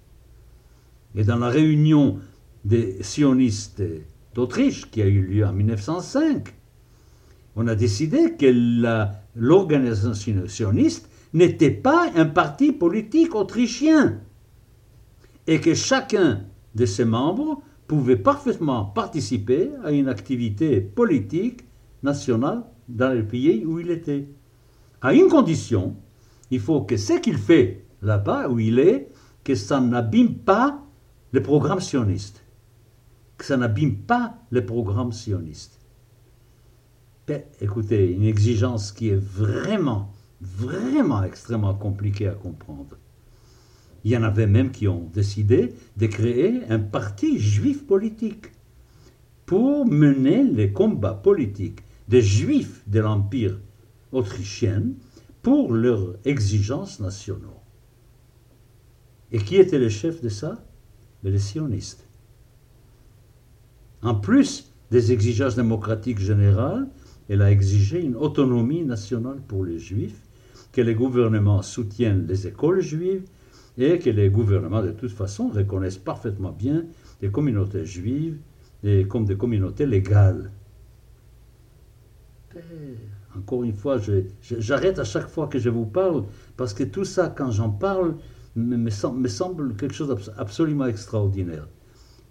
Et 1.14 1.24
dans 1.24 1.36
la 1.36 1.48
réunion 1.48 2.18
des 2.64 3.02
sionistes 3.02 3.82
d'Autriche, 4.34 4.90
qui 4.90 5.02
a 5.02 5.06
eu 5.06 5.22
lieu 5.22 5.44
en 5.44 5.52
1905, 5.52 6.54
on 7.56 7.66
a 7.66 7.74
décidé 7.74 8.36
que 8.36 8.46
l'organisation 9.34 10.46
sioniste 10.46 11.08
n'était 11.32 11.70
pas 11.70 12.10
un 12.14 12.26
parti 12.26 12.72
politique 12.72 13.34
autrichien 13.34 14.20
et 15.46 15.60
que 15.60 15.74
chacun 15.74 16.44
de 16.74 16.86
ses 16.86 17.04
membres 17.04 17.62
pouvait 17.86 18.16
parfaitement 18.16 18.84
participer 18.84 19.70
à 19.84 19.90
une 19.90 20.08
activité 20.08 20.80
politique 20.80 21.64
nationale 22.02 22.62
dans 22.88 23.12
le 23.12 23.26
pays 23.26 23.64
où 23.64 23.80
il 23.80 23.90
était. 23.90 24.28
À 25.02 25.12
une 25.12 25.28
condition, 25.28 25.96
il 26.50 26.60
faut 26.60 26.82
que 26.82 26.96
ce 26.96 27.14
qu'il 27.14 27.38
fait 27.38 27.84
là-bas 28.02 28.48
où 28.48 28.58
il 28.58 28.78
est, 28.78 29.08
que 29.42 29.54
ça 29.54 29.80
n'abîme 29.80 30.34
pas 30.34 30.84
le 31.32 31.42
programme 31.42 31.80
sioniste. 31.80 32.44
Que 33.40 33.46
ça 33.46 33.56
n'abîme 33.56 33.96
pas 33.96 34.34
le 34.50 34.66
programme 34.66 35.12
sioniste. 35.12 35.80
Écoutez, 37.58 38.12
une 38.12 38.24
exigence 38.24 38.92
qui 38.92 39.08
est 39.08 39.16
vraiment, 39.16 40.12
vraiment 40.42 41.22
extrêmement 41.22 41.72
compliquée 41.72 42.28
à 42.28 42.34
comprendre. 42.34 42.98
Il 44.04 44.10
y 44.10 44.16
en 44.18 44.24
avait 44.24 44.46
même 44.46 44.70
qui 44.70 44.88
ont 44.88 45.08
décidé 45.14 45.74
de 45.96 46.06
créer 46.06 46.66
un 46.68 46.80
parti 46.80 47.38
juif 47.38 47.86
politique 47.86 48.52
pour 49.46 49.86
mener 49.86 50.44
les 50.44 50.70
combats 50.70 51.14
politiques 51.14 51.80
des 52.08 52.20
juifs 52.20 52.82
de 52.88 53.00
l'Empire 53.00 53.58
autrichien 54.12 54.82
pour 55.40 55.72
leurs 55.72 56.14
exigences 56.26 57.00
nationales. 57.00 57.48
Et 59.32 59.38
qui 59.38 59.56
était 59.56 59.78
le 59.78 59.88
chef 59.88 60.20
de 60.20 60.28
ça? 60.28 60.62
Les 61.22 61.38
sionistes. 61.38 62.09
En 64.02 64.14
plus 64.14 64.72
des 64.90 65.12
exigences 65.12 65.56
démocratiques 65.56 66.18
générales, 66.18 66.88
elle 67.28 67.42
a 67.42 67.50
exigé 67.50 68.00
une 68.00 68.16
autonomie 68.16 68.82
nationale 68.82 69.40
pour 69.46 69.64
les 69.64 69.78
juifs, 69.78 70.26
que 70.72 70.80
les 70.80 70.94
gouvernements 70.94 71.62
soutiennent 71.62 72.26
les 72.26 72.46
écoles 72.46 72.80
juives 72.80 73.24
et 73.76 73.98
que 73.98 74.10
les 74.10 74.30
gouvernements 74.30 74.82
de 74.82 74.90
toute 74.92 75.10
façon 75.10 75.48
reconnaissent 75.48 75.98
parfaitement 75.98 76.52
bien 76.52 76.84
les 77.20 77.30
communautés 77.30 77.84
juives 77.84 78.38
comme 79.08 79.26
des 79.26 79.36
communautés 79.36 79.86
légales. 79.86 80.50
Encore 83.36 83.62
une 83.62 83.74
fois, 83.74 83.98
j'arrête 84.42 84.98
à 84.98 85.04
chaque 85.04 85.28
fois 85.28 85.46
que 85.46 85.58
je 85.58 85.68
vous 85.68 85.86
parle, 85.86 86.24
parce 86.56 86.74
que 86.74 86.84
tout 86.84 87.04
ça, 87.04 87.28
quand 87.28 87.50
j'en 87.50 87.70
parle, 87.70 88.16
me, 88.56 88.90
semble, 88.90 89.76
quelque 89.76 89.94
chose 89.94 90.08
d'absolument 90.08 90.86
extraordinaire. 90.86 91.68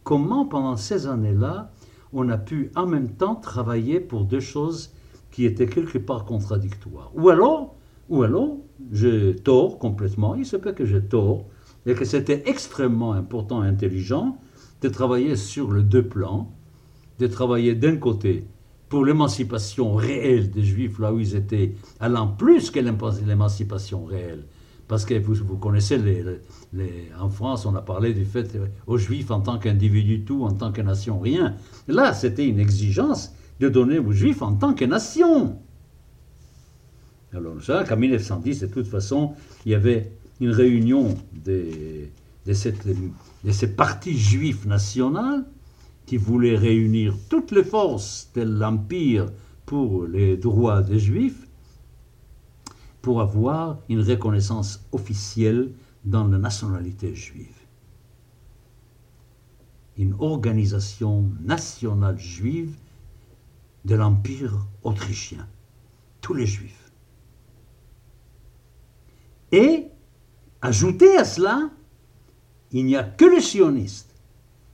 Comment, 0.03 0.45
pendant 0.45 0.77
ces 0.77 1.07
années-là, 1.07 1.71
on 2.13 2.29
a 2.29 2.37
pu 2.37 2.71
en 2.75 2.85
même 2.85 3.11
temps 3.11 3.35
travailler 3.35 3.99
pour 3.99 4.23
deux 4.23 4.39
choses 4.39 4.91
qui 5.31 5.45
étaient 5.45 5.67
quelque 5.67 5.97
part 5.97 6.25
contradictoires 6.25 7.11
Ou 7.15 7.29
alors, 7.29 7.75
ou 8.09 8.23
alors, 8.23 8.57
j'ai 8.91 9.35
tort 9.35 9.77
complètement, 9.77 10.35
il 10.35 10.45
se 10.45 10.57
peut 10.57 10.71
que 10.71 10.85
j'ai 10.85 11.01
tort, 11.01 11.45
et 11.85 11.93
que 11.93 12.05
c'était 12.05 12.43
extrêmement 12.47 13.13
important 13.13 13.63
et 13.63 13.67
intelligent 13.67 14.37
de 14.81 14.89
travailler 14.89 15.35
sur 15.35 15.71
le 15.71 15.83
deux 15.83 16.07
plans, 16.07 16.51
de 17.19 17.27
travailler 17.27 17.75
d'un 17.75 17.97
côté 17.97 18.47
pour 18.87 19.05
l'émancipation 19.05 19.93
réelle 19.93 20.49
des 20.49 20.63
Juifs, 20.63 20.97
là 20.99 21.13
où 21.13 21.19
ils 21.19 21.35
étaient, 21.35 21.75
allant 21.99 22.27
plus 22.27 22.71
que 22.71 22.79
l'émancipation 22.79 24.05
réelle. 24.05 24.45
Parce 24.89 25.05
que 25.05 25.13
vous, 25.13 25.35
vous 25.35 25.57
connaissez, 25.57 25.99
les, 25.99 26.25
les, 26.73 27.09
en 27.17 27.29
France, 27.29 27.67
on 27.67 27.75
a 27.75 27.81
parlé 27.81 28.11
du 28.11 28.25
fait 28.25 28.55
euh, 28.55 28.65
aux 28.87 28.97
Juifs 28.97 29.29
en 29.29 29.39
tant 29.39 29.59
qu'individu 29.59 30.25
tout, 30.25 30.43
en 30.43 30.51
tant 30.51 30.71
que 30.71 30.81
nation 30.81 31.19
rien. 31.19 31.55
Là, 31.87 32.11
c'était 32.11 32.47
une 32.47 32.59
exigence 32.59 33.31
de 33.59 33.69
donner 33.69 33.99
aux 33.99 34.11
Juifs 34.11 34.41
en 34.41 34.55
tant 34.55 34.73
que 34.73 34.85
nation. 34.85 35.59
Alors, 37.31 37.61
savons 37.61 37.85
qu'en 37.87 37.97
1910, 37.97 38.61
de 38.61 38.65
toute 38.65 38.87
façon, 38.87 39.33
il 39.63 39.73
y 39.73 39.75
avait 39.75 40.11
une 40.41 40.49
réunion 40.49 41.15
de 41.45 42.09
ces 42.51 43.75
partis 43.75 44.17
juifs 44.17 44.65
nationaux 44.65 45.43
qui 46.07 46.17
voulaient 46.17 46.57
réunir 46.57 47.13
toutes 47.29 47.51
les 47.51 47.63
forces 47.63 48.31
de 48.33 48.41
l'Empire 48.41 49.27
pour 49.67 50.07
les 50.07 50.35
droits 50.37 50.81
des 50.81 50.97
Juifs, 50.97 51.45
pour 53.01 53.21
avoir 53.21 53.79
une 53.89 54.01
reconnaissance 54.01 54.85
officielle 54.91 55.71
dans 56.05 56.27
la 56.27 56.37
nationalité 56.37 57.15
juive. 57.15 57.55
Une 59.97 60.15
organisation 60.19 61.29
nationale 61.41 62.17
juive 62.17 62.75
de 63.85 63.95
l'Empire 63.95 64.65
autrichien. 64.83 65.47
Tous 66.21 66.33
les 66.33 66.45
Juifs. 66.45 66.91
Et, 69.51 69.87
ajouté 70.61 71.17
à 71.17 71.25
cela, 71.25 71.69
il 72.71 72.85
n'y 72.85 72.95
a 72.95 73.03
que 73.03 73.25
les 73.25 73.41
sionistes 73.41 74.13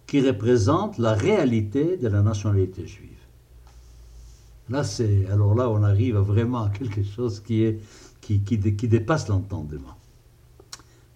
qui 0.05 0.21
représentent 0.21 0.97
la 0.97 1.13
réalité 1.13 1.97
de 1.97 2.07
la 2.07 2.21
nationalité 2.21 2.85
juive. 2.85 3.11
Là, 4.69 4.83
c'est, 4.83 5.27
alors 5.27 5.55
là, 5.55 5.69
on 5.69 5.83
arrive 5.83 6.17
vraiment 6.17 6.63
à 6.63 6.69
quelque 6.69 7.03
chose 7.03 7.39
qui, 7.39 7.63
est, 7.63 7.79
qui, 8.25 8.39
qui, 8.41 8.88
dépasse 8.88 9.27
l'entendement. 9.27 9.95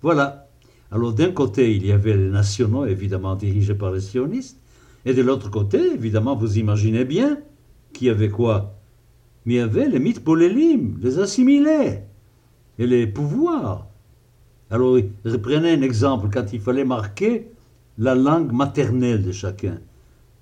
Voilà. 0.02 0.48
Alors 0.91 1.13
d'un 1.13 1.32
côté, 1.32 1.76
il 1.76 1.86
y 1.86 1.91
avait 1.91 2.15
les 2.15 2.30
nationaux, 2.30 2.86
évidemment 2.86 3.36
dirigés 3.36 3.76
par 3.76 3.91
les 3.91 4.02
sionistes, 4.02 4.60
et 5.06 5.13
de 5.13 5.22
l'autre 5.22 5.50
côté, 5.50 5.93
évidemment, 5.93 6.36
vous 6.36 6.58
imaginez 6.58 7.06
bien 7.06 7.39
qu'il 7.93 8.08
y 8.08 8.10
avait 8.12 8.30
quoi 8.30 8.76
Mais 9.45 9.56
il 9.56 9.58
y 9.58 9.60
avait 9.60 9.89
les 9.89 10.00
mythes 10.00 10.24
polélim, 10.24 11.00
les 11.02 11.19
assimilés, 11.19 12.02
et 12.78 12.86
les 12.86 13.08
pouvoirs. 13.08 13.88
Alors, 14.69 14.98
prenez 15.41 15.72
un 15.74 15.82
exemple, 15.82 16.30
quand 16.32 16.54
il 16.54 16.62
fallait 16.62 16.86
marquer 16.86 17.48
la 17.98 18.13
langue 18.13 18.52
maternelle 18.52 19.24
de 19.24 19.32
chacun. 19.32 19.80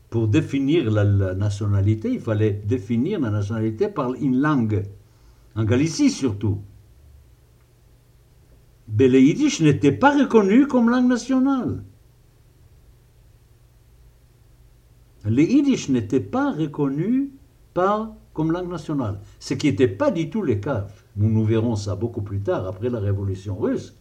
Pour 0.10 0.28
définir 0.28 0.92
la, 0.92 1.34
nationalité, 1.34 2.10
il 2.12 2.20
fallait 2.20 2.62
définir 2.66 3.20
la 3.20 3.30
nationalité 3.30 3.88
par 3.88 4.14
une 4.14 4.40
langue, 4.40 4.84
en 5.58 5.66
Galicie 5.66 6.12
surtout. 6.12 6.62
Mais 8.88 9.10
le 9.10 9.20
yiddish 9.20 9.60
n'était 9.60 9.92
pas 9.92 10.18
reconnu 10.18 10.68
comme 10.68 10.90
langue 10.90 11.10
nationale. 11.10 11.84
Le 15.26 15.42
yiddish 15.42 15.90
n'était 15.90 16.22
pas 16.22 16.52
reconnu 16.52 17.32
pas 17.74 18.16
comme 18.34 18.52
langue 18.52 18.70
nationale, 18.70 19.20
ce 19.40 19.56
qui 19.56 19.68
n'était 19.68 19.88
pas 19.88 20.12
du 20.12 20.30
tout 20.30 20.44
le 20.44 20.56
cas. 20.56 20.88
Nous, 21.16 21.30
nous 21.30 21.44
verrons 21.44 21.76
ça 21.76 21.96
beaucoup 21.96 22.22
plus 22.22 22.40
tard, 22.40 22.68
après 22.68 22.90
la 22.90 23.00
révolution 23.00 23.58
russe. 23.58 23.96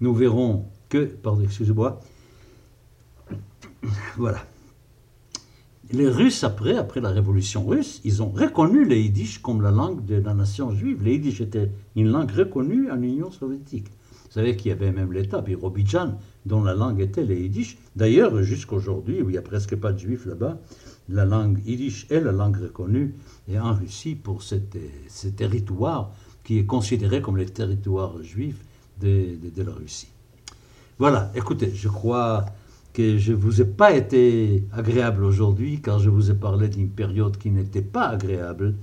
Nous 0.00 0.14
verrons 0.14 0.66
que, 0.88 1.04
pardon, 1.04 1.42
excusez-moi, 1.42 2.00
voilà. 4.16 4.38
Les 5.92 6.08
Russes, 6.08 6.42
après, 6.42 6.78
après 6.78 7.02
la 7.02 7.10
révolution 7.10 7.66
russe, 7.66 8.00
ils 8.02 8.22
ont 8.22 8.30
reconnu 8.30 8.86
le 8.86 8.96
yiddish 8.96 9.42
comme 9.42 9.60
la 9.60 9.70
langue 9.70 10.06
de 10.06 10.14
la 10.14 10.32
nation 10.32 10.74
juive. 10.74 11.04
Le 11.04 11.12
yiddish 11.12 11.42
était 11.42 11.70
une 11.96 12.08
langue 12.08 12.30
reconnue 12.30 12.90
en 12.90 13.02
Union 13.02 13.30
soviétique. 13.30 13.88
Vous 13.88 14.30
savez 14.30 14.56
qu'il 14.56 14.70
y 14.70 14.72
avait 14.72 14.90
même 14.90 15.12
l'État, 15.12 15.42
Birobidjan, 15.42 16.18
dont 16.46 16.64
la 16.64 16.72
langue 16.72 17.02
était 17.02 17.26
le 17.26 17.38
yiddish. 17.38 17.76
D'ailleurs, 17.94 18.42
jusqu'aujourd'hui, 18.42 19.20
où 19.20 19.28
il 19.28 19.32
n'y 19.32 19.38
a 19.38 19.42
presque 19.42 19.76
pas 19.76 19.92
de 19.92 19.98
juifs 19.98 20.24
là-bas, 20.24 20.58
la 21.10 21.26
langue 21.26 21.60
yiddish 21.66 22.06
est 22.08 22.20
la 22.20 22.32
langue 22.32 22.56
reconnue 22.56 23.14
et 23.46 23.58
en 23.58 23.74
Russie 23.74 24.14
pour 24.14 24.42
ce 24.42 24.54
territoire 25.28 26.10
qui 26.42 26.58
est 26.58 26.64
considéré 26.64 27.20
comme 27.20 27.36
le 27.36 27.44
territoire 27.44 28.22
juif 28.22 28.56
de, 29.02 29.36
de 29.54 29.62
la 29.62 29.72
Russie. 29.72 30.08
Voilà, 30.98 31.30
écoutez, 31.34 31.70
je 31.74 31.88
crois 31.88 32.46
que 32.92 33.16
je 33.18 33.32
ne 33.32 33.36
vous 33.36 33.60
ai 33.60 33.64
pas 33.64 33.92
été 33.92 34.64
agréable 34.72 35.24
aujourd'hui, 35.24 35.80
car 35.80 35.98
je 35.98 36.10
vous 36.10 36.30
ai 36.30 36.34
parlé 36.34 36.68
d'une 36.68 36.90
période 36.90 37.38
qui 37.38 37.50
n'était 37.50 37.82
pas 37.82 38.08
agréable, 38.08 38.74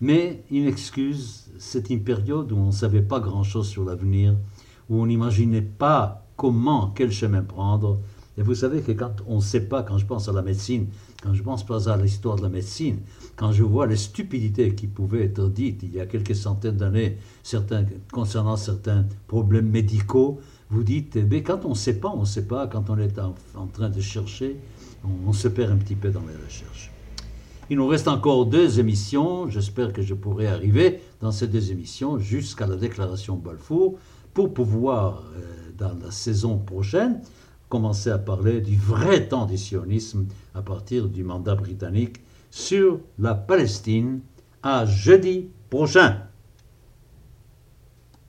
mais 0.00 0.42
une 0.50 0.66
excuse, 0.66 1.46
c'est 1.58 1.90
une 1.90 2.02
période 2.02 2.50
où 2.52 2.56
on 2.56 2.66
ne 2.66 2.72
savait 2.72 3.02
pas 3.02 3.20
grand-chose 3.20 3.68
sur 3.68 3.84
l'avenir, 3.84 4.36
où 4.90 5.00
on 5.00 5.06
n'imaginait 5.06 5.62
pas 5.62 6.26
comment, 6.36 6.92
quel 6.94 7.12
chemin 7.12 7.42
prendre. 7.42 8.00
Et 8.36 8.42
vous 8.42 8.56
savez 8.56 8.82
que 8.82 8.92
quand 8.92 9.22
on 9.28 9.36
ne 9.36 9.40
sait 9.40 9.68
pas, 9.68 9.84
quand 9.84 9.98
je 9.98 10.06
pense 10.06 10.28
à 10.28 10.32
la 10.32 10.42
médecine, 10.42 10.88
quand 11.22 11.32
je 11.32 11.42
pense 11.42 11.64
pas 11.64 11.88
à 11.88 11.96
l'histoire 11.96 12.36
de 12.36 12.42
la 12.42 12.48
médecine, 12.48 12.98
quand 13.36 13.52
je 13.52 13.62
vois 13.62 13.86
les 13.86 13.96
stupidités 13.96 14.74
qui 14.74 14.88
pouvaient 14.88 15.24
être 15.24 15.48
dites 15.48 15.82
il 15.84 15.94
y 15.94 16.00
a 16.00 16.06
quelques 16.06 16.34
centaines 16.34 16.76
d'années 16.76 17.18
concernant 18.12 18.56
certains 18.56 19.06
problèmes 19.28 19.70
médicaux, 19.70 20.40
vous 20.70 20.82
dites, 20.82 21.16
mais 21.16 21.42
quand 21.42 21.64
on 21.64 21.70
ne 21.70 21.74
sait 21.74 22.00
pas, 22.00 22.08
on 22.08 22.20
ne 22.20 22.24
sait 22.24 22.46
pas. 22.46 22.66
Quand 22.66 22.90
on 22.90 22.98
est 22.98 23.18
en, 23.18 23.66
train 23.66 23.88
de 23.88 24.00
chercher, 24.00 24.56
on, 25.26 25.32
se 25.32 25.48
perd 25.48 25.72
un 25.72 25.76
petit 25.76 25.94
peu 25.94 26.10
dans 26.10 26.22
les 26.22 26.44
recherches. 26.44 26.90
Il 27.70 27.76
nous 27.76 27.86
reste 27.86 28.08
encore 28.08 28.46
deux 28.46 28.80
émissions. 28.80 29.48
J'espère 29.48 29.92
que 29.92 30.02
je 30.02 30.14
pourrai 30.14 30.46
arriver 30.46 31.00
dans 31.20 31.32
ces 31.32 31.48
deux 31.48 31.70
émissions 31.70 32.18
jusqu'à 32.18 32.66
la 32.66 32.76
déclaration 32.76 33.36
Balfour 33.36 33.98
pour 34.32 34.52
pouvoir, 34.52 35.22
euh, 35.36 35.70
dans 35.78 35.96
la 36.02 36.10
saison 36.10 36.58
prochaine, 36.58 37.20
commencer 37.68 38.10
à 38.10 38.18
parler 38.18 38.60
du 38.60 38.76
vrai 38.76 39.28
temps 39.28 39.46
du 39.46 39.56
sionisme 39.56 40.26
à 40.54 40.62
partir 40.62 41.08
du 41.08 41.24
mandat 41.24 41.54
britannique 41.54 42.20
sur 42.50 43.00
la 43.18 43.34
Palestine 43.34 44.20
à 44.62 44.86
jeudi 44.86 45.48
prochain. 45.70 46.22